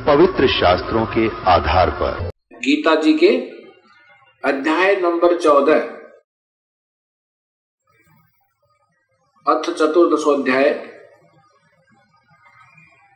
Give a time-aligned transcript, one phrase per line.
[0.00, 2.28] पवित्र शास्त्रों के आधार पर।
[2.58, 3.28] गीता जी के
[4.44, 5.80] अध्याय नंबर चौदह।
[9.46, 10.68] अथ चतुर्दशोध्याय।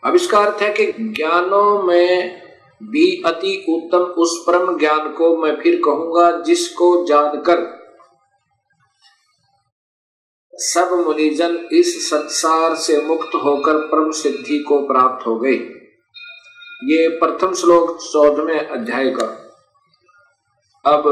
[0.03, 2.43] अब इसका अर्थ है कि ज्ञानों में
[2.83, 7.63] भी अति उत्तम उस परम ज्ञान को मैं फिर कहूँगा जिसको जानकर
[10.53, 15.59] सब मुनिजन इस संसार से मुक्त होकर परम सिद्धि को प्राप्त हो गए।
[16.85, 19.27] ये प्रथम श्लोक चौदहवें अध्याय का।
[20.85, 21.03] अब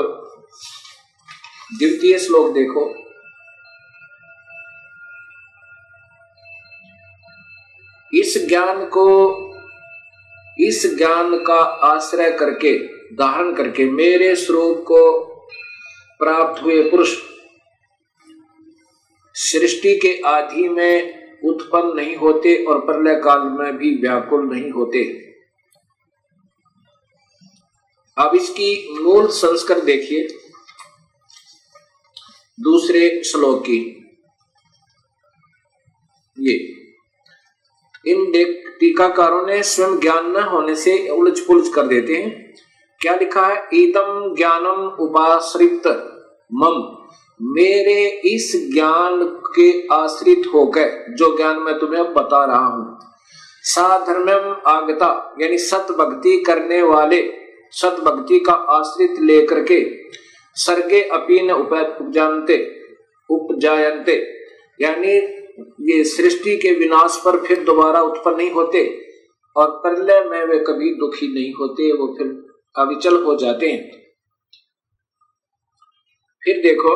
[1.78, 2.94] द्वितीय श्लोक देखो।
[8.14, 9.06] इस ज्ञान को,
[10.58, 12.78] इस ज्ञान का आश्रय करके
[13.16, 15.26] धारण करके मेरे स्वरूप को
[16.18, 17.18] प्राप्त हुए पुरुष
[19.34, 25.31] सृष्टि के आदि में उत्पन्न नहीं होते और प्रलय काल में भी व्याकुल नहीं होते।
[28.18, 30.28] अब इसकी मूल संस्कर देखिए।
[32.60, 33.98] दूसरे श्लोक की।
[36.40, 36.54] ये।
[38.10, 38.32] इन
[38.80, 42.54] टीकाकारों ने स्वयं ज्ञान न होने से उलझ पुलझ कर देते हैं।
[43.00, 43.68] क्या लिखा है?
[43.74, 45.86] ईदम ज्ञानम उपाश्रित
[46.54, 46.98] मम।
[47.42, 52.98] मेरे इस ज्ञान के आश्रित होकर, जो ज्ञान मैं तुम्हें बता रहा हूँ।
[53.62, 57.41] साधर्म आगता, यानी सत भक्ति करने वाले
[57.72, 59.80] सत भक्ति का आश्रित लेकर के
[60.56, 62.56] सर्गे अपीन उपजानते,
[63.30, 64.16] उपजायन्ते।
[64.80, 65.12] यानी
[65.90, 68.84] ये सृष्टि के विनाश पर फिर दोबारा उत्पन्न नहीं होते
[69.56, 72.26] और प्रलय में वे कभी दुखी नहीं होते, वो फिर
[72.74, 73.90] अविचल हो जाते हैं।
[76.42, 76.94] फिर देखो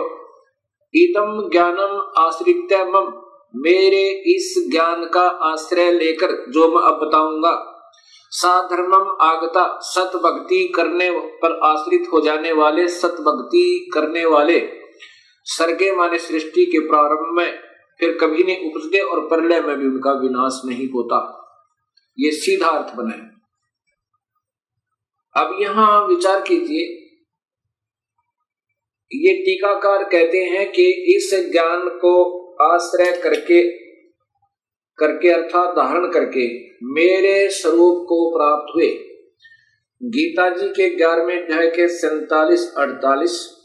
[0.95, 3.13] इतम ज्ञानम आश्रित मम,
[3.55, 7.53] मेरे इस ज्ञान का आश्रय लेकर जो मैं अब बताऊँगा
[8.37, 11.11] साधर्मम आगता सत भक्ति करने
[11.43, 14.59] पर आश्रित हो जाने वाले सत भक्ति करने वाले।
[15.47, 17.59] सर्गे माने सृष्टि के प्रारंभ में
[18.01, 21.21] फिर कभी नहीं उपजते और प्रलय में भी उनका विनाश नहीं होता।
[22.19, 23.23] ये सीधा अर्थ बना
[25.35, 26.85] अब यहाँ विचार कीजिए।
[29.11, 30.85] ये टीकाकार कहते हैं कि
[31.17, 32.15] इस ज्ञान को
[32.65, 33.61] आश्रय करके
[34.99, 38.89] करके अर्थात धारण करके मेरे स्वरूप को प्राप्त हुए।
[40.03, 43.57] गीता जी के ग्यारहवें अध्याय के सैतालीस, अड़तालीस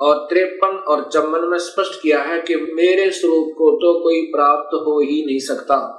[0.00, 4.74] और त्रेपन और चम्बन में स्पष्ट किया है कि मेरे स्वरूप को तो कोई प्राप्त
[4.74, 5.98] हो ही नहीं सकता।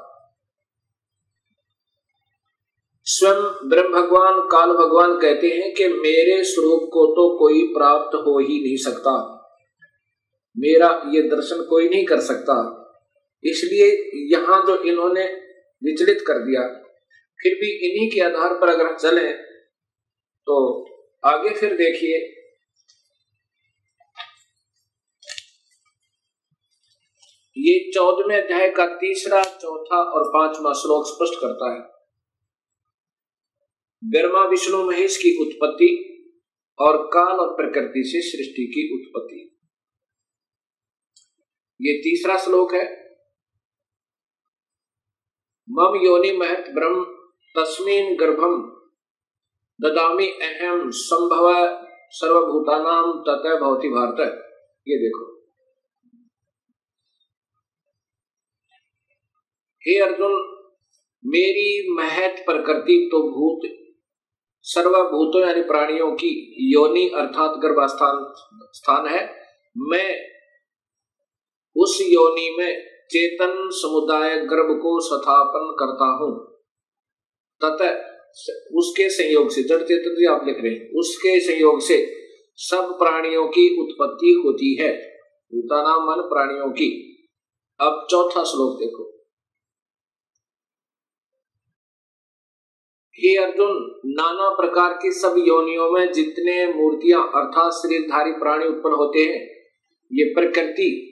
[3.06, 8.40] स्वयं ब्रह्म भगवान, काल भगवान कहते हैं कि मेरे स्वरूप को तो कोई प्राप्त हो
[8.40, 9.40] ही नहीं सकता।
[10.58, 12.80] मेरा ये दर्शन कोई नहीं कर सकता।
[13.46, 13.88] इसलिए
[14.32, 15.24] यहाँ जो इन्होंने
[15.82, 16.62] विचलित कर दिया।
[17.40, 19.32] फिर भी इन्हीं के आधार पर अगर चले
[20.48, 20.56] तो
[21.24, 22.18] आगे फिर देखिए।
[27.58, 31.82] ये चौदहवें अध्याय का तीसरा, चौथा और पांचवा श्लोक स्पष्ट करता है।
[34.04, 35.90] ब्रह्मा, विष्णु, महेश की उत्पत्ति
[36.80, 39.40] और काल और प्रकृति से सृष्टि की उत्पत्ति।
[41.80, 43.03] ये तीसरा श्लोक है।
[45.70, 47.04] मम योनि महत ब्रह्म,
[47.58, 48.84] तस्मीन गर्भम।
[49.82, 51.78] ददामी अहम संभव
[52.10, 54.30] सर्वभूतानाम ततः भवती भारत।
[54.88, 55.34] ये देखो।
[59.88, 60.32] हे अर्जुन,
[61.26, 63.78] मेरी महत प्रकृति तो भूत,
[64.62, 68.34] सर्वभूतों यानी प्राणियों की योनि अर्थात गर्भास्थान,
[68.74, 69.44] स्थान है।
[69.78, 70.34] मैं
[71.78, 76.54] उस योनि में चेतन समुदाय गर्भ को स्थापन करता हूँ।
[77.64, 78.14] तथा
[78.74, 82.12] उसके संयोग से, जड़ चेतन भी आप लिख रहे हैं, उसके संयोग से
[82.56, 84.98] सब प्राणियों की उत्पत्ति होती है।
[85.54, 87.18] भूताना मन प्राणियों की।
[87.82, 89.14] अब चौथा श्लोक देखो।
[93.16, 99.20] हे अर्जुन, नाना प्रकार की सब योनियों में जितने मूर्तियाँ अर्थात शरीरधारी प्राणी उत्पन्न होते
[99.20, 99.50] हैं,
[100.14, 101.10] ये प्रकृति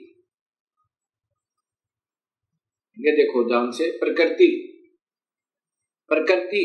[2.96, 4.68] ये देखो ध्यान से, प्रकृति।
[6.08, 6.64] प्रकृति,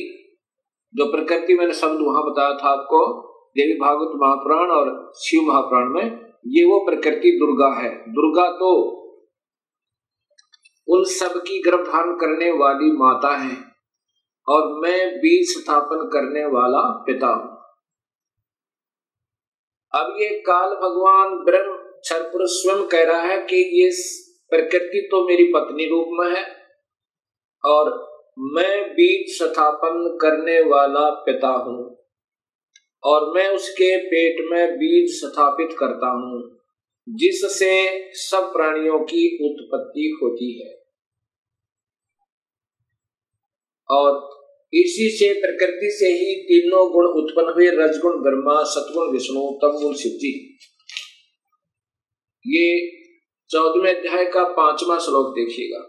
[0.94, 6.28] जो प्रकृति मैंने शब्द वहाँ बताया था आपको, देवी भागवत महापुराण और शिव महापुराण में,
[6.48, 8.94] ये वो प्रकृति दुर्गा है। दुर्गा तो
[10.88, 13.56] उन सब की गर्भ धारण करने वाली माता है
[14.48, 17.56] और मैं बीज स्थापन करने वाला पिता हूँ।
[19.94, 23.92] अब ये काल भगवान ब्रह्म क्षर स्वयं कह रहा है कि ये
[24.52, 26.46] प्रकृति तो मेरी पत्नी रूप में है
[27.64, 28.08] और
[28.40, 31.98] मैं बीज स्थापन करने वाला पिता हूँ
[33.04, 36.60] और मैं उसके पेट में बीज स्थापित करता हूँ,
[37.10, 37.72] जिससे
[38.14, 40.84] सब प्राणियों की उत्पत्ति होती है।
[43.90, 44.38] और
[44.74, 50.12] इसी से प्रकृति से ही तीनों गुण उत्पन्न हुए, रजगुण, ब्रह्मा, सतगुण, विष्णु तमगुण शिव
[50.12, 50.58] जी।
[52.46, 52.97] ये
[53.50, 55.80] चौदहवें अध्याय का पांचवा श्लोक देखिएगा।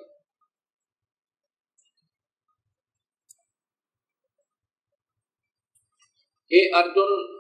[6.53, 7.39] ये अर्जुन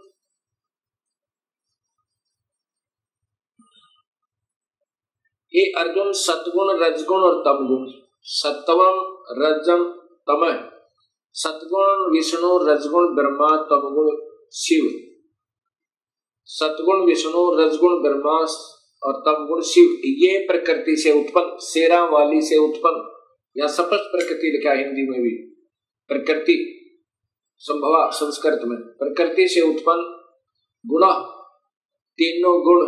[5.55, 9.85] ये अर्जुन सतगुण रजगुण और तमगुण। सत्वम रजम
[10.31, 10.71] तम।
[11.33, 15.15] सतगुण विष्णु, रजगुण ब्रह्मा, तमगुण शिव।
[16.45, 18.65] सतगुण विष्णु, रजगुण ब्रह्मा
[19.03, 24.47] और तम गुण शिव ये प्रकृति से उत्पन्न सेरा वाली से उत्पन्न, या सपष्ट प्रकृति
[24.47, 25.31] लिखा हिंदी में भी।
[26.09, 26.75] प्रकृति,
[27.59, 30.03] संभवा संस्कृत में। प्रकृति से उत्पन्न
[30.87, 31.03] गुण,
[32.19, 32.87] तीनों गुण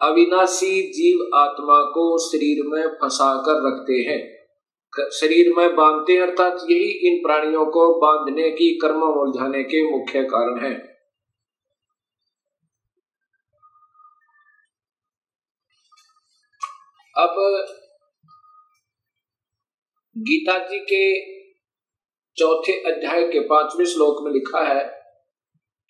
[0.00, 4.36] अविनाशी जीव आत्मा को शरीर में फंसा कर रखते हैं।
[5.12, 10.64] शरीर में बांधते अर्थात यही इन प्राणियों को बांधने की, कर्म उलझाने के मुख्य कारण
[10.64, 10.95] है।
[17.18, 17.66] अब,
[20.18, 21.36] गीता जी के
[22.36, 24.84] चौथे अध्याय के पाँचवें श्लोक में लिखा है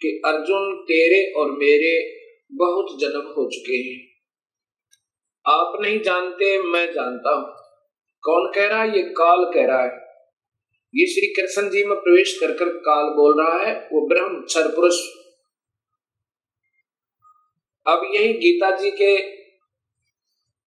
[0.02, 2.16] कि अर्जुन तेरे और मेरे
[2.52, 4.08] बहुत जन्म हो चुके हैं।
[5.46, 7.46] आप नहीं जानते, मैं जानता हूँ।
[8.22, 8.96] कौन कह रहा है?
[8.96, 9.90] ये काल कह रहा है।
[10.94, 14.68] ये श्री कृष्ण जी में प्रवेश कर कर काल बोल रहा है, वो ब्रह्म क्षर
[14.68, 14.94] पुरुष।
[17.86, 19.35] अब यही गीता जी के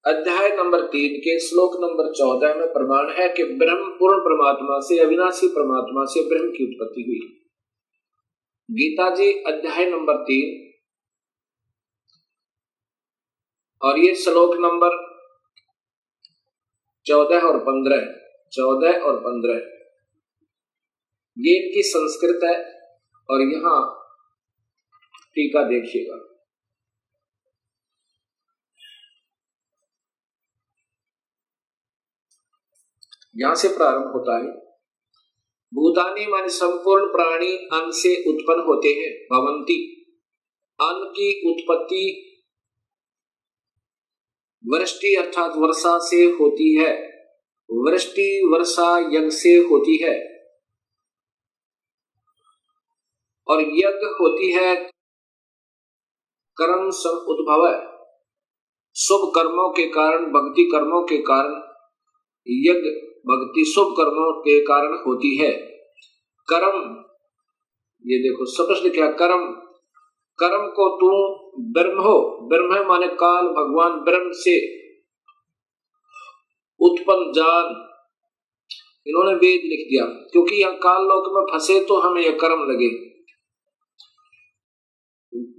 [0.05, 4.99] अध्याय नंबर तीन के श्लोक नंबर चौदह में प्रमाण है कि ब्रह्म पूर्ण परमात्मा से
[4.99, 7.19] अविनाशी परमात्मा से ब्रह्म की उत्पत्ति हुई।
[8.71, 10.71] गीता जी, अध्याय नंबर तीन।
[13.81, 14.97] और ये श्लोक नंबर
[17.05, 18.07] चौदह और पंद्रह
[18.53, 19.61] चौदह और पंद्रह।
[21.37, 22.57] ये इनकी संस्कृत है
[23.29, 23.79] और यहाँ
[25.35, 26.28] टीका देखिएगा।
[33.39, 34.69] यहाँ से प्रारंभ होता है।
[35.73, 39.95] भूतानी मान संपूर्ण प्राणी अन्न से उत्पन्न होते हैं, भवंती।
[40.81, 42.25] अन्न की उत्पत्ति
[44.73, 47.09] वृष्टि अर्थात वर्षा से होती है।
[47.71, 50.29] वृष्टि वर्षा यज्ञ से होती है।
[53.47, 54.75] और यज्ञ होती है
[56.57, 57.89] कर्म सब उद्भव
[58.95, 61.51] शुभ कर्मों के कारण, भक्ति कर्मों के कारण
[62.47, 65.51] यज्ञ भक्ति शुभ कर्मों के कारण होती है।
[66.47, 66.77] कर्म,
[68.05, 69.47] ये देखो स्पष्ट क्या कर्म
[70.39, 71.09] कर्म को तू
[71.73, 74.55] ब्रह्म हो। ब्रह्म माने काल, भगवान, ब्रह्म से
[76.79, 77.65] उत्पन्न जान।
[79.07, 82.89] इन्होंने वेद लिख दिया, क्योंकि यह काल लोक में फंसे तो हमें यह कर्म लगे।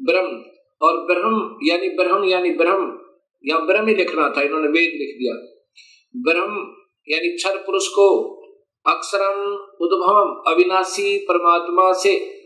[0.04, 0.42] ब्रह्म,
[0.80, 2.98] और ब्रह्म यानी ब्रह्म यानी ब्रह्म
[3.44, 5.34] या ब्रह्म ही लिखना था, इन्होंने वेद लिख दिया।
[6.14, 6.79] ब्रह्म
[7.10, 8.36] यानी क्षर पुरुष को
[8.86, 9.38] अक्षरम
[9.80, 12.40] उद्भवम अविनाशी परमात्मा से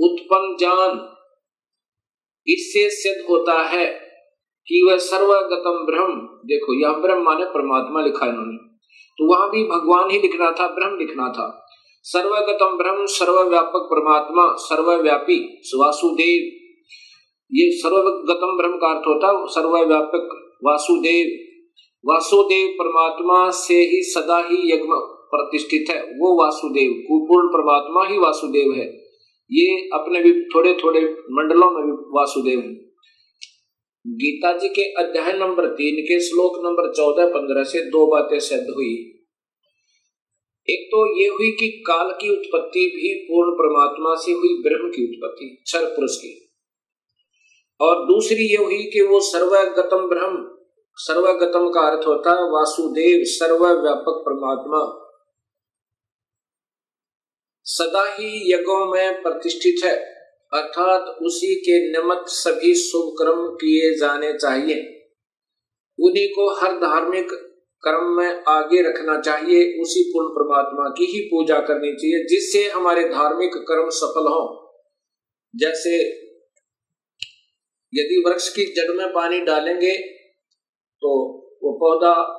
[0.00, 1.16] उत्पन्न जान
[2.48, 3.86] इससे सिद्ध होता है
[4.66, 6.14] कि वह सर्वगतम ब्रह्म,
[6.46, 8.56] देखो यह ब्रह्म माने परमात्मा लिखा इन्होंने।
[9.18, 11.66] तो वहाँ भी भगवान ही लिखना था, ब्रह्म लिखना था।
[12.02, 16.56] सर्वगतम ब्रह्म, सर्वव्यापक परमात्मा, सर्वव्यापी वासुदेव।
[17.52, 21.49] ये सर्वगतम ब्रह्म का अर्थ होता सर्वव्यापक वासुदेव।
[22.04, 24.88] वासुदेव परमात्मा से ही सदा ही यज्ञ
[25.34, 29.00] प्रतिष्ठित है। वो वासुदेव, पूर्ण परमात्मा ही वासुदेव है।
[29.52, 32.90] ये अपने भी थोड़े थोड़े मंडलों में भी वासुदेव है।
[34.06, 38.66] गीता जी के अध्याय नंबर तीन के श्लोक नंबर चौदह पंद्रह से दो बातें सिद्ध
[38.76, 39.16] हुई।
[40.70, 45.04] एक तो ये हुई कि काल की उत्पत्ति भी पूर्ण परमात्मा से हुई, ब्रह्म की
[45.04, 46.50] उत्पत्ति क्षर पुरुष की।
[47.80, 50.59] और दूसरी ये हुई कि वो सर्वगतम ब्रह्म
[50.96, 55.06] सर्वगतम का अर्थ होता है, वासुदेव सर्वव्यापक परमात्मा।
[57.64, 59.96] सदा ही यज्ञों में प्रतिष्ठित है,
[60.52, 65.06] अर्थात उसी के निमित्त सभी शुभ कर्म किए जाने चाहिए।
[65.98, 67.28] उन्हीं को हर धार्मिक
[67.82, 73.08] कर्म में आगे रखना चाहिए, उसी पूर्ण परमात्मा की ही पूजा करनी चाहिए, जिससे हमारे
[73.08, 74.72] धार्मिक कर्म सफल हो।
[75.56, 76.08] जैसे
[77.94, 80.19] यदि वृक्ष की जड़ में पानी डालेंगे
[81.00, 82.36] तो वो पौधा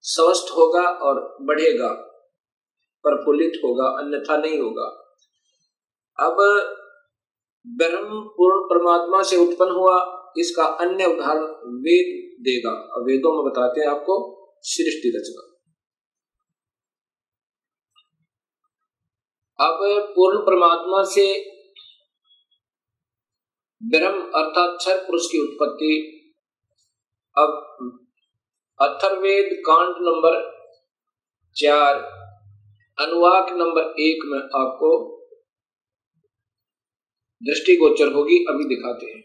[0.00, 1.88] स्वस्थ होगा और बढ़ेगा,
[3.02, 5.04] प्रफुल्लित होगा, अन्यथा नहीं होगा।
[6.20, 6.36] अब
[7.66, 9.96] ब्रह्म पूर्ण परमात्मा से उत्पन्न हुआ,
[10.38, 11.44] इसका अन्य उदाहरण
[11.82, 15.44] वेद देगा। और वेदों में बताते हैं आपको सृष्टि रचना।
[19.64, 19.78] अब
[20.16, 21.58] पूर्ण परमात्मा से
[23.82, 26.17] ब्रह्म अर्थात क्षर पुरुष की उत्पत्ति
[27.38, 27.50] अब
[28.80, 30.36] अथर्वेद कांड नंबर
[31.56, 31.96] चार,
[32.98, 34.90] अनुवाक नंबर एक में आपको
[37.42, 39.22] दृष्टिगोचर होगी, अभी दिखाते हैं।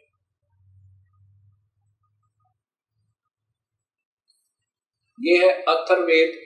[5.19, 6.39] यह है अथर्वेद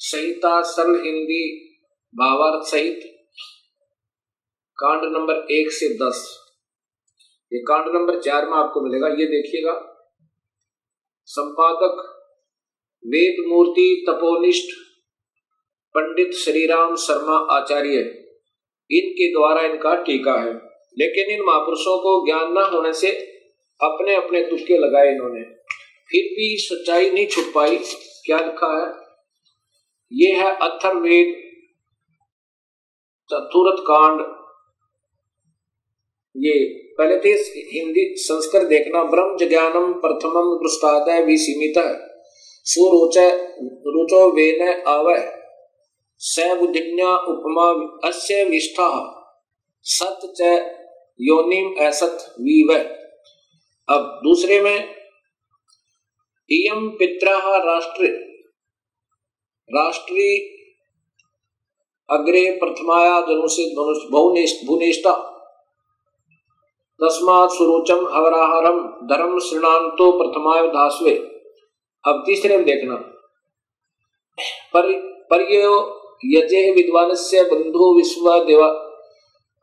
[0.00, 1.44] संहिता सरल हिंदी
[2.14, 3.00] भावार्थ सहित
[4.78, 6.45] कांड नंबर एक से दस।
[7.52, 9.92] ये कांड नंबर चार में आपको मिलेगा, ये देखिएगा।
[11.24, 12.12] संपादक
[13.06, 14.68] वेद मूर्ति तपोनिष्ठ,
[15.94, 17.98] पंडित श्रीराम शर्मा आचार्य,
[18.90, 20.54] इनके द्वारा इनका टीका है।
[20.98, 23.08] लेकिन इन महापुरुषों को ज्ञान न होने से
[23.82, 25.42] अपने अपने तुक्के लगाए इन्होंने।
[26.08, 27.76] फिर भी सच्चाई नहीं छुप पाई।
[28.24, 29.06] क्या लिखा है?
[30.12, 31.42] ये है अथर्वेद
[33.32, 34.20] चतुर्थ कांड।
[36.36, 37.28] ये पहले तो
[37.72, 41.92] हिंदी संस्कृत देखना ब्रह्म ज्ञानम प्रथमम दृष्टादय भी सीमित है
[43.86, 44.20] रुचो
[44.90, 45.18] आवय
[46.18, 47.66] सैबुधिन्या उपमा
[48.44, 48.88] विष्ठा,
[49.86, 50.40] सत च
[51.20, 52.72] योनिम ऐसत वीव।
[53.88, 54.78] अब दूसरे में
[56.90, 57.26] पित्र
[57.64, 58.08] राष्ट्र,
[59.68, 60.36] राष्ट्री
[62.08, 63.64] अग्रे प्रथमाया जनुषे
[64.66, 65.35] भुवनेष्टा
[67.02, 71.16] तस्मात सुरोचम हवराहरम धर्म श्रृणांतो प्रथमाय धास्वे
[72.08, 72.94] अब तीसरे में देखना।
[74.72, 74.92] पर
[75.30, 78.66] पर्यो यजे विद्वान से बंधु विश्व देवा,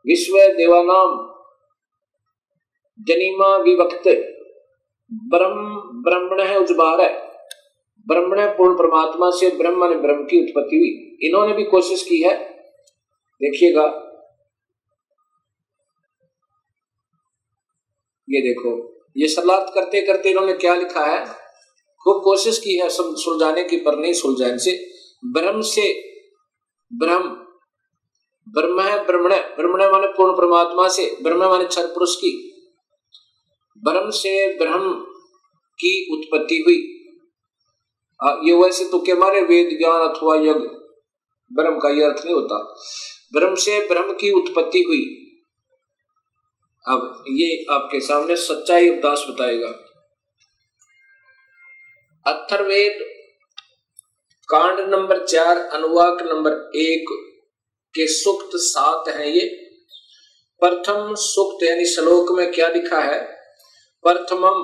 [0.06, 1.34] विश्व देवानाम
[3.08, 4.08] जनीमा विभक्त।
[5.12, 7.28] ब्रह्म, ब्रह्मण है उजबार है।
[8.08, 12.50] ब्रह्मण पूर्ण परमात्मा से ब्रह्म ने ब्रह्म की उत्पत्ति हुई। इन्होंने भी कोशिश की है।
[13.42, 14.13] देखिएगा
[18.34, 21.24] ये देखो। ये सलाद करते करते इन्होंने क्या लिखा है?
[22.04, 24.90] खूब कोशिश की है सुलझाने की, पर नहीं सुलझा इनसे।
[25.24, 26.02] ब्रह्म से
[26.92, 27.28] ब्रह्म।
[28.48, 32.50] ब्रह्म है ब्रह्मण। ब्रह्मण माने पूर्ण परमात्मा से। ब्रह्म माने क्षर पुरुष की।
[33.84, 34.92] ब्रह्म से ब्रह्म
[35.74, 36.90] की उत्पत्ति हुई।
[38.48, 40.68] ये वैसे तो क्या मारे वेद, ज्ञान अथवा यज्ञ।
[41.52, 42.76] ब्रह्म का यह अर्थ नहीं होता।
[43.32, 45.23] ब्रह्म से ब्रह्म की उत्पत्ति हुई।
[46.88, 49.68] अब ये आपके सामने सच्चाई उपदास बताएगा।
[52.26, 52.98] अथर्वेद
[54.48, 57.04] कांड नंबर चार, अनुवाक नंबर एक
[57.94, 59.46] के सुक्त सात हैं ये।
[60.62, 63.20] प्रथम सुक्त यानी श्लोक में क्या लिखा है?
[64.04, 64.60] प्रथमम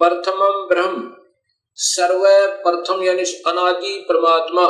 [0.00, 1.16] प्रथमम ब्रह्म
[1.78, 2.22] सर्व
[2.62, 4.68] प्रथम यानी अनादि परमात्मा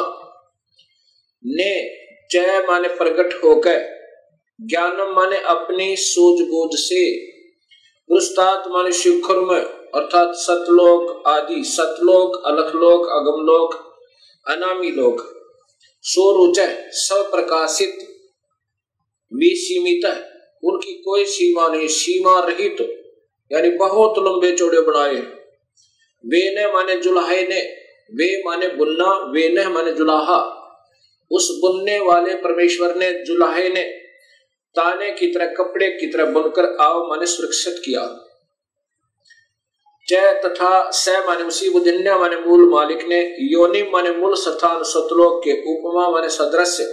[1.44, 1.72] ने
[2.30, 4.03] जय माने प्रकट होकर
[4.60, 7.26] ज्ञानम माने अपनी सूझबूझ से।
[8.08, 13.94] पुरुषात माने शिखर में अर्थात सतलोक आदि। सतलोक, अलखलोक, अगमलोक
[14.48, 15.40] अनामी लोक
[16.02, 17.98] सोरुच सप्रकाशित,
[19.34, 20.06] विसीमित
[20.64, 22.84] उनकी कोई सीमा नहीं। सीमा रहित तो
[23.52, 25.14] यानी बहुत लंबे चौड़े बनाए
[26.26, 27.60] वे ने माने जुलाहे ने,
[28.14, 30.38] वे माने बुन्ना, वे ने माने जुलाहा।
[31.30, 34.03] उस बुनने वाले परमेश्वर ने, जुलाहे ने
[34.76, 38.20] ताने की तरह, कपड़े की तरह बुनकर आओ, माने सुरक्षित किया।
[40.08, 45.52] जय तथा स माने मुसीबुद्दिन्या माने मूल मालिक ने, योनि माने मूल स्थान सतलोक के
[45.52, 46.84] उपमा माने सदृश्य,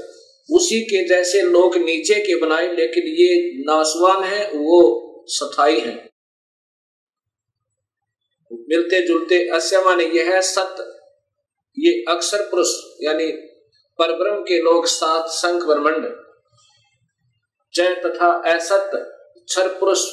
[0.52, 6.10] उसी के जैसे लोग नीचे के बनाए, लेकिन ये नासवान है, वो सथाई है।
[8.54, 10.76] मिलते जुलते अस्य माने यह सत,
[11.80, 12.68] ये अक्षर पुरुष,
[13.02, 13.28] यानी
[14.00, 16.31] परब्रह्म के लोग सात संख ब्रह्मंड।
[17.76, 18.92] जय तथा असत
[19.48, 20.06] क्षर पुरुष।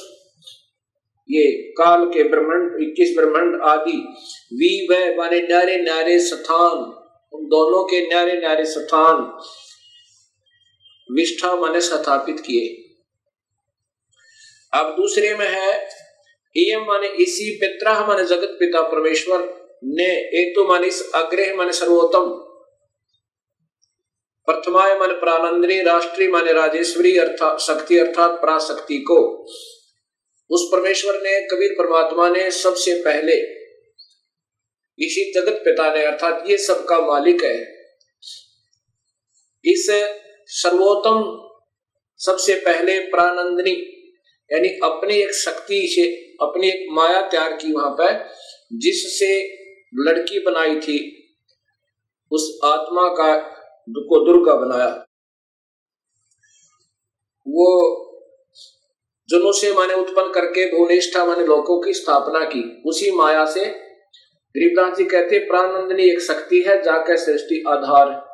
[1.30, 4.08] ये काल के ब्रह्मांड, इक्कीस ब्रह्मांड आदि।
[4.52, 6.94] वी, व माने नारे नारे स्थान।
[7.32, 9.38] उन दोनों के नारे नारे स्थान।
[11.12, 12.84] विष्ठा माने स्थापित किए।
[14.78, 15.88] अब दूसरे में है
[16.56, 22.47] एम माने इसी पिता माने जगत पिता परमेश्वर। ने एक तो माने अग्रह माने सर्वोत्तम।
[24.50, 29.44] प्रथमाय मन प्रानंदरी राष्ट्रीय माने राजेश्वरी अर्थात शक्ति अर्थात पराशक्ति को।
[30.50, 33.36] उस परमेश्वर ने, कबीर परमात्मा ने सबसे पहले
[34.98, 37.60] इसी जगत पिता ने, अर्थात ये सबका मालिक है।
[39.64, 39.86] इस
[40.46, 41.20] सर्वोत्तम
[42.16, 43.94] सबसे पहले प्रानंदनी
[44.52, 46.02] यानी अपनी एक शक्ति से,
[46.46, 48.28] अपनी एक माया तैयार की वहाँ पर,
[48.72, 49.48] जिससे
[49.94, 50.98] लड़की बनाई थी,
[52.30, 53.57] उस आत्मा का
[53.88, 54.88] को दुर्गा बनाया।
[57.46, 57.68] वो
[59.28, 63.64] जुनू से माने उत्पन्न करके भुवनिष्ठा माने लोकों की स्थापना की। उसी माया से
[64.54, 68.28] गरीबदास जी कहते प्रानंदनी एक शक्ति है, जाकर सृष्टि आधार।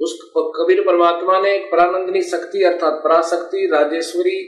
[0.00, 4.38] उस कबीर परमात्मा ने एक प्रानंदनी शक्ति अर्थात पराशक्ति, राजेश्वरी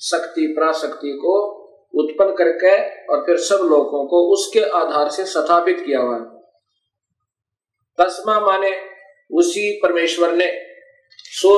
[0.00, 1.58] शक्ति, पराशक्ति को
[1.94, 2.72] उत्पन्न करके
[3.06, 6.18] और फिर सब लोगों को उसके आधार से स्थापित किया हुआ
[7.98, 8.70] तस्मा माने
[9.30, 10.46] उसी परमेश्वर ने
[11.32, 11.50] सो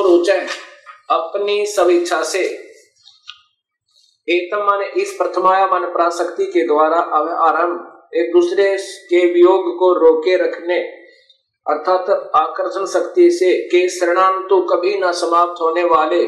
[1.11, 2.43] अपनी सब इच्छा से
[4.29, 6.99] एकदम माने इस प्रथमाया मान पराशक्ति के द्वारा
[7.41, 7.79] आरंभ,
[8.15, 8.77] एक दूसरे
[9.11, 10.79] के वियोग को रोके रखने,
[11.67, 16.23] अर्थात आकर्षण शक्ति से के शरणान तो कभी ना समाप्त होने वाले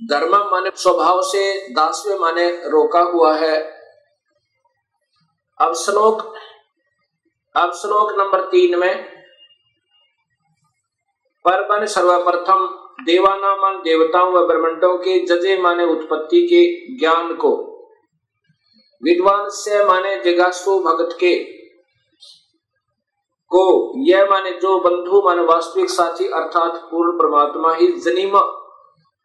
[0.00, 3.56] धर्म माने स्वभाव से दासवे माने रोका हुआ है।
[5.60, 6.22] अब श्लोक
[7.58, 9.04] अब श्लोक नंबर तीन में,
[11.44, 12.66] पर मन सर्वप्रथम
[13.04, 16.60] देवाना मान देवताओं व ब्रह्मंडों के जजे माने उत्पत्ति के
[16.98, 17.50] ज्ञान को।
[19.02, 21.34] विद्वान से माने जगासु भगत के,
[23.50, 23.64] को
[24.06, 28.38] यह माने जो बंधु माने वास्तविक साथी अर्थात पूर्ण परमात्मा ही जनीम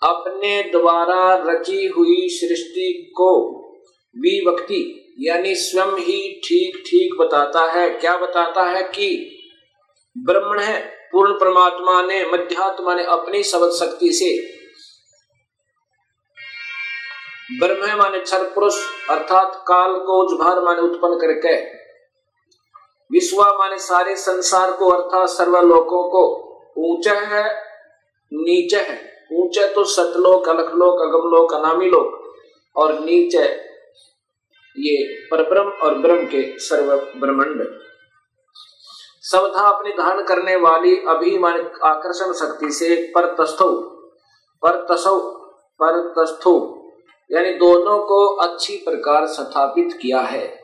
[0.02, 3.32] अपने द्वारा रची हुई सृष्टि को,
[4.16, 9.10] विभक्ति यानी स्वयं ही ठीक ठीक बताता है। क्या बताता है कि
[10.16, 10.80] ब्रह्मण है,
[11.12, 14.32] पूर्ण परमात्मा ने, मध्यात्मा ने अपनी शब्द शक्ति से
[17.60, 18.76] ब्रह्म माने क्षर पुरुष,
[19.10, 21.56] अर्थात काल को उजभार माने उत्पन्न करके,
[23.12, 26.24] विश्व माने सारे संसार को, अर्थात सर्वलोकों को,
[26.78, 27.44] ऊँचा है,
[28.32, 28.98] नीचे है।
[29.34, 32.36] ऊँचे तो सतलोक, अलखलोक, अगमलोक अनामी लोक
[32.76, 33.44] और नीचे
[34.78, 37.80] ये परब्रह्म और ब्रह्म के सर्व ब्रह्मंड
[39.22, 43.72] सवधा अपने धारण करने वाली अभिमान आकर्षण शक्ति से पर तस्थो
[44.64, 45.18] पर तसो
[45.82, 46.56] पर तस्थो
[47.32, 50.60] यानी दोनों को अच्छी प्रकार स्थापित किया है।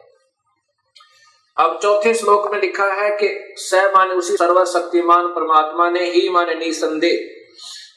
[1.58, 6.56] अब चौथे श्लोक में लिखा है कि स माने उसी सर्वशक्तिमान परमात्मा ने ही माने
[6.56, 7.18] निसंदेह।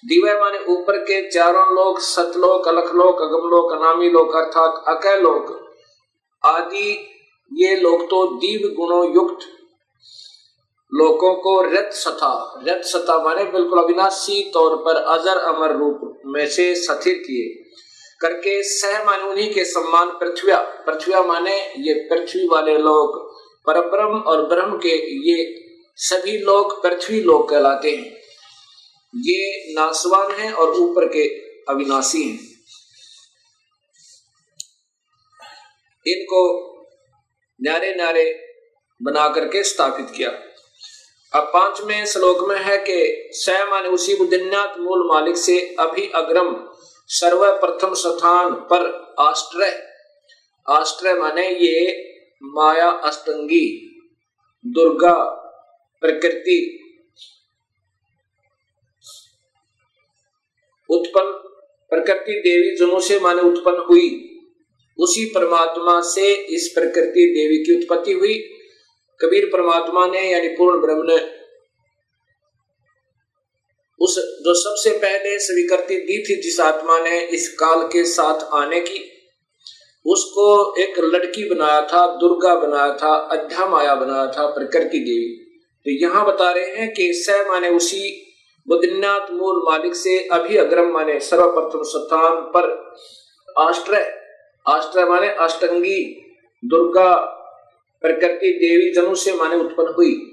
[0.04, 5.61] दिव्य माने ऊपर के चारों लोक, सतलोक, अलखलोक, अगमलोक अनामी लोक अर्थात अकय लोक
[6.44, 6.90] आदि,
[7.52, 9.46] ये लोग तो दीव गुणों युक्त
[10.92, 16.46] लोगों को रथ सथा रथ सथा माने बिल्कुल अविनाशी तौर पर अजर अमर रूप में
[16.46, 17.48] से स्थिर किए।
[18.20, 20.52] करके सह माने उन्हीं के सम्मान पृथ्वी
[20.86, 23.18] पृथ्वी माने ये पृथ्वी वाले लोग
[23.66, 24.96] पर ब्रह्म और ब्रह्म के
[25.28, 25.54] ये
[25.96, 28.16] सभी लोग पृथ्वी लोग कहलाते हैं।
[29.14, 31.26] ये नासवान हैं और ऊपर के
[31.68, 32.51] अविनाशी हैं।
[36.06, 36.40] इनको
[37.60, 38.24] न्यारे न्यारे
[39.00, 40.30] बना करके स्थापित किया।
[41.32, 46.54] अब पाँचवें श्लोक में है कि स माने उसी बुद्धिन्यात मूल मालिक से अभी अग्रम
[47.08, 49.70] सर्वप्रथम स्थान पर आश्रय।
[50.66, 51.92] आश्रय माने ये
[52.42, 53.66] माया अष्टंगी,
[54.64, 55.14] दुर्गा
[56.02, 56.58] प्रकृति,
[60.88, 61.32] उत्पन्न
[61.92, 64.31] प्रकृति देवी जुनू से माने उत्पन्न हुई।
[64.98, 68.34] उसी परमात्मा से इस प्रकृति देवी की उत्पत्ति हुई।
[69.20, 71.42] कबीर परमात्मा ने, यानी पूर्ण ब्रह्म ने,
[74.00, 78.80] उस जो सबसे पहले स्वीकृति दी थी जिस आत्मा ने इस काल के साथ आने
[78.80, 79.12] की,
[80.06, 85.38] उसको एक लड़की बनाया था, दुर्गा बनाया था, अध्या माया बनाया था, प्रकृति देवी।
[85.86, 88.28] तो यहाँ बता रहे हैं कि स माने उसी
[88.68, 92.94] बुद्धिनाथ मूल मालिक से अभी अग्रम माने सर्वप्रथम स्थान पर
[93.58, 94.21] आश्रय
[94.68, 96.26] आश्रय माने अष्टंगी,
[96.64, 97.14] दुर्गा,
[98.02, 100.28] प्रकृति, देवी, जनु से माने उत्पन्न हुई।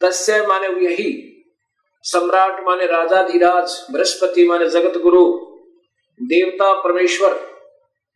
[0.00, 1.28] तस्य माने यही,
[2.02, 5.24] सम्राट माने राजा धीराज, बृहस्पति माने जगत गुरु
[6.22, 7.52] देवता परमेश्वर,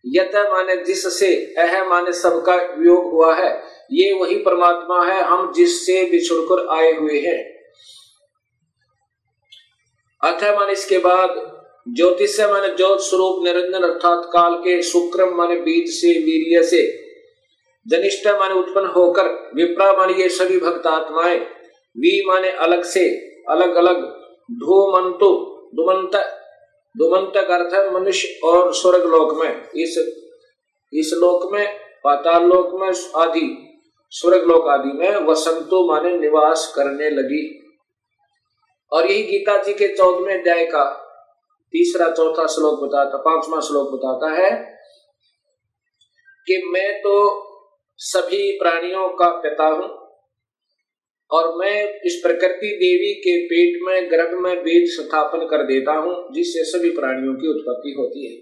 [0.06, 3.62] यत माने जिससे, अह माने सबका वियोग हुआ है।
[3.92, 7.56] ये वही परमात्मा है, हम जिससे बिछुड़कर आए हुए हैं।
[10.22, 11.55] अथ माने इसके बाद
[11.88, 16.82] ज्योतिष माने ज्योत स्वरूप निरंजन अर्थात काल के शुक्रम माने बीज से, वीर्य से।
[17.86, 21.38] जनिष्ठ माने उत्पन्न होकर विप्रा माने ये सभी भक्त आत्माएँ,
[21.96, 23.08] वी माने अलग से
[23.50, 24.02] अलग अलग
[24.50, 25.28] धूमंतु
[25.74, 26.16] दुमंत
[26.96, 29.98] दुमंत अर्थ है मनुष्य और स्वर्ग लोक में। इस
[30.92, 32.90] इस लोक में, पाताल लोक में
[33.22, 33.78] आदि,
[34.10, 37.68] स्वर्ग लोक आदि में वसंतो माने निवास करने लगी।
[38.92, 41.02] और यही गीता जी के चौदहवें अध्याय का
[41.72, 44.50] तीसरा चौथा श्लोक बताता, पांचवा श्लोक बताता है
[46.46, 47.14] कि मैं तो
[47.98, 49.88] सभी प्राणियों का पिता हूँ
[51.30, 56.14] और मैं इस प्रकृति देवी के पेट में, गर्भ में वेद स्थापन कर देता हूँ,
[56.32, 58.36] जिससे सभी प्राणियों की उत्पत्ति होती है।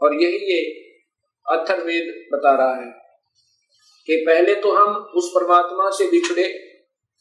[0.00, 0.60] और यही ये
[1.46, 2.90] अथर्वेद बता रहा है
[4.08, 6.46] कि पहले तो हम उस परमात्मा से बिछड़े,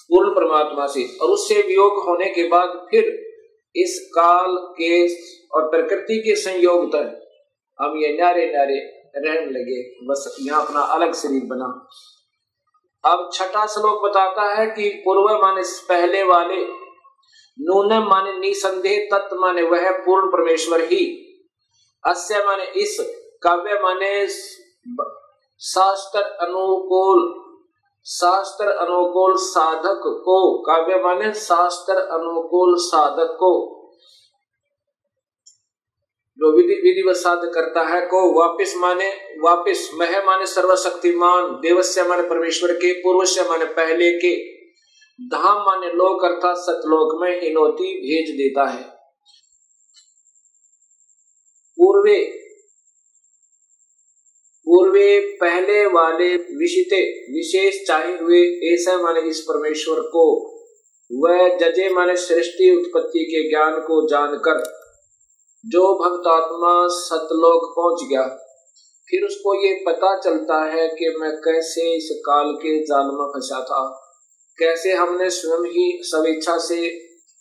[0.10, 3.12] पूर्ण परमात्मा से, और उससे वियोग होने के बाद फिर
[3.76, 4.94] इस काल के
[5.50, 7.28] और प्रकृति के संयोग तक
[7.80, 8.80] हम ये नारे नारे
[9.18, 11.68] रहने लगे। बस यहाँ अपना अलग शरीर बना।
[13.04, 16.62] अब छठा श्लोक बताता है कि पूर्व माने पहले वाले
[17.58, 21.06] नून माने निसंदेह तत्व माने वह पूर्ण परमेश्वर ही।
[22.04, 22.98] अस्य माने इस
[23.44, 24.28] काव्य माने
[25.62, 27.24] शास्त्र अनुकूल
[28.12, 33.80] शास्त्र अनुकूल साधक को, काव्य माने शास्त्र अनुकूल साधक को।
[36.40, 42.24] जो विधि विधिवत साध करता है को वापिस माने, वापिस मह माने सर्वशक्तिमान, देवस्य माने
[42.24, 44.60] परमेश्वर के पूर्वस्य माने पहले के।
[45.38, 48.84] धाम माने लोक अर्थात सतलोक में हिनोती भेज देता है।
[51.80, 52.49] पूर्वे
[54.70, 57.02] पूर्वे पहले वाले विशिते
[57.34, 58.42] विशेष चाहे हुए
[58.74, 60.26] ऐसा माने इस परमेश्वर को,
[61.12, 64.62] वह जजे माने सृष्टि उत्पत्ति के ज्ञान को जानकर,
[65.66, 68.24] जो भक्त आत्मा सतलोक पहुँच गया।
[69.08, 73.62] फिर उसको ये पता चलता है कि मैं कैसे इस काल के जाल में फंसा
[73.62, 73.84] था,
[74.58, 76.88] कैसे हमने स्वयं ही स्वेच्छा से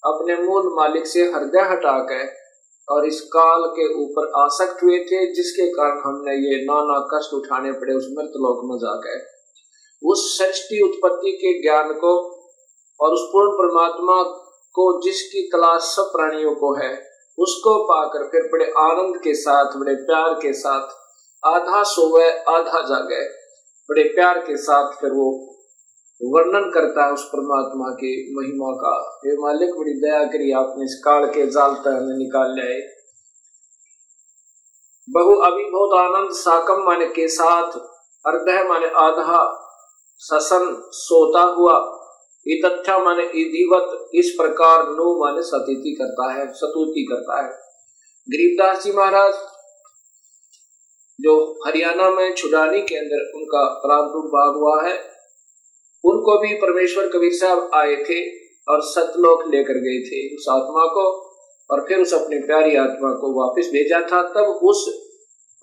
[0.03, 2.48] अपने मूल मालिक से हृदय हटा कर
[2.89, 7.73] और इस काल के ऊपर आसक्त हुए थे, जिसके कारण हमने ये नाना कष्ट उठाने
[7.73, 9.27] पड़े उस मृतलोक में जाकर
[10.03, 12.13] उस सृष्टि उत्पत्ति के ज्ञान को
[13.01, 14.23] और उस पूर्ण परमात्मा
[14.75, 16.93] को जिसकी तलाश सब प्राणियों को है,
[17.39, 20.97] उसको पाकर फिर बड़े आनंद के साथ, बड़े प्यार के साथ
[21.43, 23.23] आधा सोवे, आधा जागे।
[23.89, 25.27] बड़े प्यार के साथ फिर वो
[26.23, 31.03] वर्णन करता है उस परमात्मा की महिमा का। ये मालिक, बड़ी दया करी आपने इस
[31.05, 32.99] काल के जाल तक हमें निकाल लिया
[35.09, 37.79] बहु अभिभूत आनंद साकम माने के साथ
[38.27, 39.65] अर्ध माने आधा,
[40.19, 41.95] ससन सोता हुआ,
[42.47, 47.49] इतथ्या माने इधिवत इस प्रकार नो माने सतीति करता है, सतुति करता है।
[48.29, 49.35] गरीबदास जी महाराज,
[51.21, 55.18] जो हरियाणा में छुडानी के अंदर उनका प्रादुर्भाव हुआ है
[56.05, 58.21] उनको भी परमेश्वर कबीर साहब आए थे
[58.69, 61.05] और सतलोक लेकर गए थे। उस आत्मा को
[61.71, 64.87] और फिर उस अपनी प्यारी आत्मा को वापस भेजा था। तब उस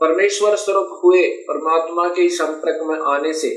[0.02, 3.50] परमेश्वर स्वरूप हुए परमात्मा के संपर्क में आने से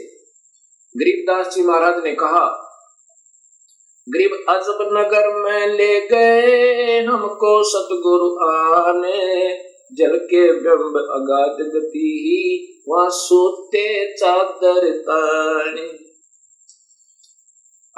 [0.95, 2.45] गरीबदास जी महाराज ने कहा,
[4.07, 9.49] गरीब अजब नगर में ले गए हमको सतगुरु आने।
[9.93, 12.41] जल के ब्रह्म अगाध गति ही,
[12.88, 13.85] वहाँ सोते
[14.17, 16.08] चादर ताने।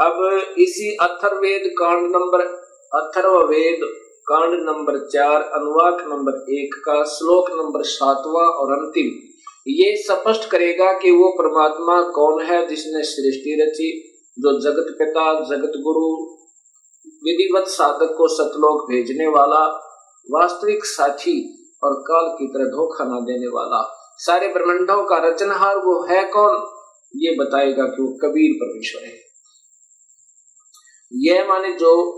[0.01, 2.41] अब इसी अथर्वेद कांड नंबर
[2.95, 3.81] अथर्ववेद
[4.29, 9.29] कांड नंबर चार, अनुवाक नंबर एक का श्लोक नंबर सातवा और अंतिम।
[9.69, 14.01] ये स्पष्ट करेगा कि वो परमात्मा कौन है जिसने सृष्टि रची,
[14.39, 16.35] जो जगत पिता, जगत गुरु,
[17.25, 19.65] विधिवत साधक को सतलोक भेजने वाला,
[20.31, 26.07] वास्तविक साथी और काल की तरह धोखा न देने वाला। सारे ब्रह्मंडों का रचनहार वो
[26.07, 26.67] है कौन?
[27.17, 29.30] ये बताएगा कि वो कबीर परमेश्वर है।
[31.12, 32.12] यह माने जो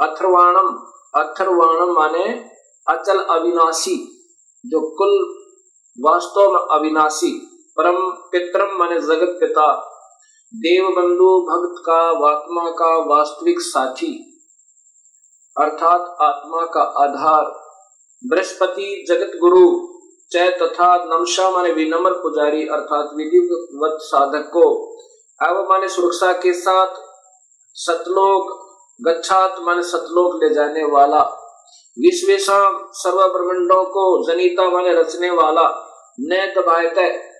[0.00, 2.24] अथर्वाणम अथर्वाणम माने
[2.88, 3.96] अचल अविनाशी,
[4.66, 5.44] जो कुल
[6.00, 7.32] वास्तव में अविनाशी,
[7.76, 9.94] परम पित्रम माने जगत पिता
[10.54, 14.40] देव बंधु भक्त का, आत्मा का, वास्तविक साथी,
[15.60, 17.44] अर्थात आत्मा का आधार,
[18.26, 19.88] बृहस्पति, जगत गुरु
[20.32, 24.94] चय तथा नमशा माने विनम्र पुजारी, अर्थात विधिवत साधक को
[25.42, 27.07] अब माने सुरक्षा के साथ
[27.80, 28.46] सतलोक,
[29.00, 31.22] गच्छात मन सतलोक ले जाने वाला।
[31.98, 35.66] विश्वेशम सर्व ब्रह्मंडों को जनिता वाले रचने वाला।
[36.20, 36.94] न दबायत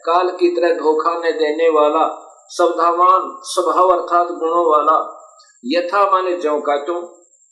[0.05, 5.14] काल की तरह धोखा न देने वाला। सवधावान स्वभाव अर्थात गुणों वाला।
[5.64, 7.03] यथा माने जो का क्यों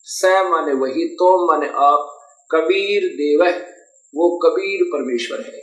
[0.02, 2.12] स माने वही तो माने आप।
[2.50, 3.62] कबीर देव
[4.14, 5.62] वो कबीर परमेश्वर है।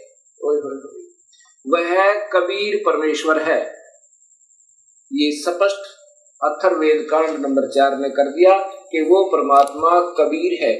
[1.67, 3.59] वह कबीर परमेश्वर है।
[5.13, 5.92] ये स्पष्ट
[6.43, 8.57] अथर्वेद कांड नंबर चार ने कर दिया
[8.91, 10.73] कि वो परमात्मा कबीर है,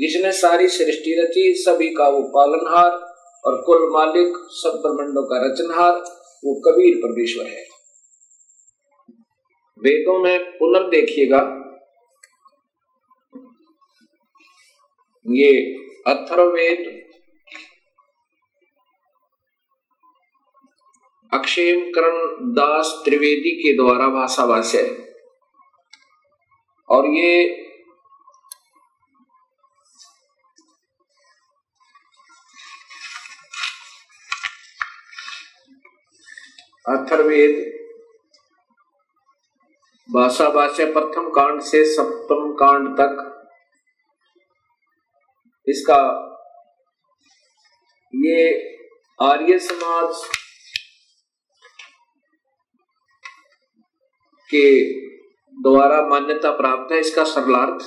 [0.00, 2.90] जिसने सारी सृष्टि रची, सभी का वो पालनहार
[3.44, 5.92] और कुल मालिक, सब ब्रह्मंडों का रचनहार,
[6.44, 7.64] वो कबीर परमेश्वर है।
[9.82, 11.56] वेदों में पुनर् देखिएगा
[15.26, 15.50] ये
[16.06, 17.09] अथर्वेद
[21.32, 22.16] अक्षेम करण
[22.54, 25.08] दास त्रिवेदी के द्वारा भाषा भाष्य है।
[26.88, 27.44] और ये
[36.86, 37.58] अथर्वेद
[40.08, 43.26] भाषा भाष्य प्रथम कांड से सप्तम कांड तक
[45.66, 46.00] इसका
[48.14, 48.42] ये
[49.18, 50.22] आर्य समाज
[54.50, 54.68] के
[55.54, 57.84] द्वारा मान्यता प्राप्त है, इसका सरलार्थ।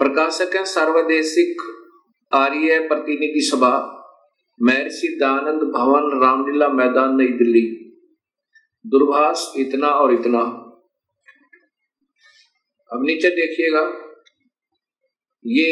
[0.00, 1.62] प्रकाशक है सर्वदेशिक
[2.32, 3.74] आर्य प्रतिनिधि सभा,
[4.60, 7.62] महर्षि दानंद भवन, रामलीला मैदान, नई दिल्ली।
[8.84, 10.40] दूरभाष, इतना और इतना।
[12.90, 13.82] अब नीचे देखिएगा,
[15.44, 15.68] ये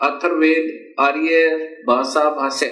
[0.00, 1.48] अथर्वेद आर्य
[1.86, 2.66] भाषा भाष्य,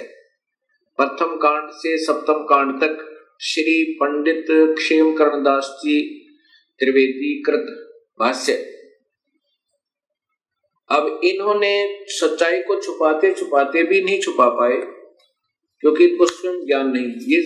[0.98, 3.07] प्रथम कांड से सप्तम कांड तक
[3.40, 4.46] श्री पंडित
[4.78, 6.00] क्षेम कर्णदास जी
[6.80, 7.66] त्रिवेदी कृत
[8.20, 8.52] भाष्य।
[10.90, 11.72] अब इन्होंने
[12.10, 14.76] सच्चाई को छुपाते छुपाते भी नहीं छुपा पाए,
[15.82, 17.40] क्योंकि इनको स्वयं ज्ञान नहीं ये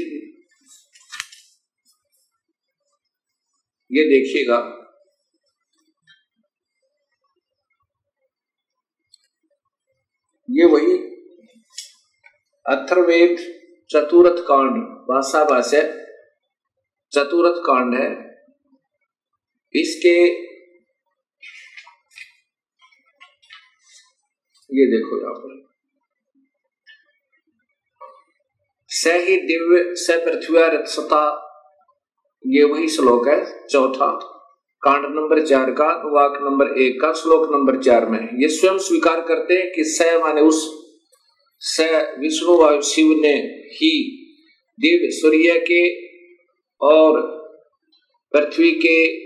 [3.90, 4.58] ये देखिएगा।
[10.48, 10.96] ये वही
[12.66, 13.36] अथर्वेद
[13.92, 15.80] चतुरथ कांड भाषा भाष्य
[17.12, 18.10] चतुरथ कांड है।
[19.74, 20.42] इसके
[24.74, 25.62] ये देखो यहाँ पर।
[28.88, 31.48] स ही दिव्य, स पृथ्वी सता
[32.46, 34.18] ये वही श्लोक है, चौथा।
[34.82, 39.20] कांड नंबर चार का, वाक नंबर एक का, श्लोक नंबर चार में। ये स्वयं स्वीकार
[39.20, 40.81] करते हैं कि स माने उस
[41.64, 41.80] स
[42.18, 43.34] विष्णु व शिव ने
[43.72, 44.18] ही
[44.80, 45.82] दिव्य सूर्य के
[46.80, 47.20] और
[48.32, 49.22] पृथ्वी के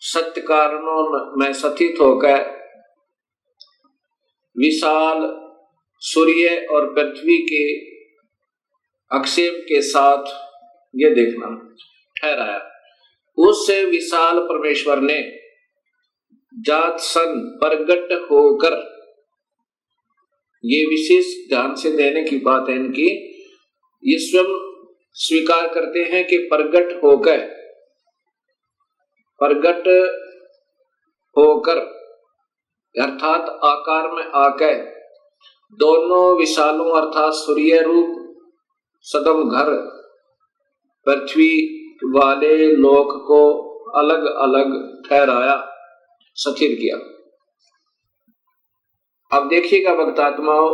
[0.00, 2.40] सत्य कारणों में सथित होकर
[4.58, 5.20] विशाल
[6.00, 7.64] सूर्य और पृथ्वी के
[9.18, 10.24] अक्षेप के साथ
[10.96, 11.76] ये देखना
[12.16, 12.58] ठहराया।
[13.38, 15.20] उस विशाल परमेश्वर ने
[16.54, 18.91] जात सन प्रगट होकर
[20.64, 23.06] ये विशेष ध्यान से देने की बात है इनकी।
[24.04, 24.78] ये स्वयं
[25.12, 27.62] स्वीकार करते हैं कि प्रगट होकर
[29.40, 29.88] प्रगट
[31.38, 31.78] होकर,
[33.00, 34.74] अर्थात आकार में आकर,
[35.72, 38.36] दोनों विशालों अर्थात सूर्य रूप,
[39.00, 39.64] सदम घर,
[41.06, 43.40] पृथ्वी वाले लोक को
[43.90, 45.74] अलग अलग ठहराया,
[46.34, 46.96] स्थिर किया।
[49.32, 50.70] अब देखिएगा भक्तात्माओं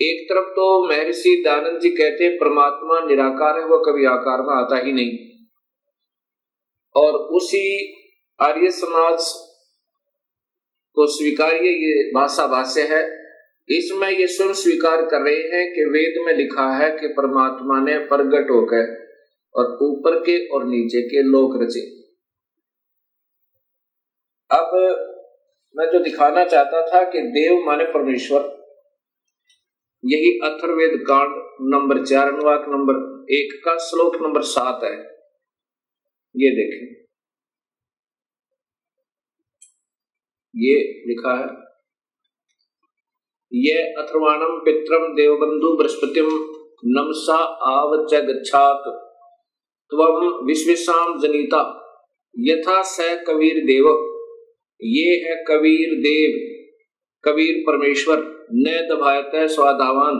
[0.00, 4.54] एक तरफ़ तो महर्षि दानंद जी कहते हैं, परमात्मा निराकार है, वह कभी आकार में
[4.54, 5.18] आता ही नहीं।
[6.96, 7.94] और उसी
[8.40, 9.28] आर्य समाज
[10.96, 13.02] को स्वीकार्य ये भाषा भाष्य है।
[13.68, 17.98] इसमें ये स्वयं स्वीकार कर रहे हैं कि वेद में लिखा है कि परमात्मा ने
[17.98, 18.92] प्रगट होकर
[19.54, 21.80] और ऊपर के और नीचे के लोक रचे।
[24.50, 25.10] अब
[25.74, 28.42] मैं जो दिखाना चाहता था कि देव माने परमेश्वर,
[30.04, 31.32] यही अथर्वेद कांड
[31.72, 33.00] नंबर चार अनुवाक नंबर
[33.34, 34.92] एक का श्लोक नंबर सात है।
[36.34, 36.86] ये देखें।
[40.54, 40.74] ये
[41.06, 41.50] लिखा है,
[43.52, 46.28] ये अथर्वाणम पित्रम देवबंधु बृहस्पतिम
[46.92, 47.38] नमसा
[47.72, 48.82] आवच गच्छात
[49.92, 51.62] त्वम जनिता।
[52.34, 54.13] यथा स कबीर देव
[54.84, 56.32] ये है कबीर देव,
[57.24, 58.22] कबीर परमेश्वर
[58.54, 60.16] न दबायत स्वादावान।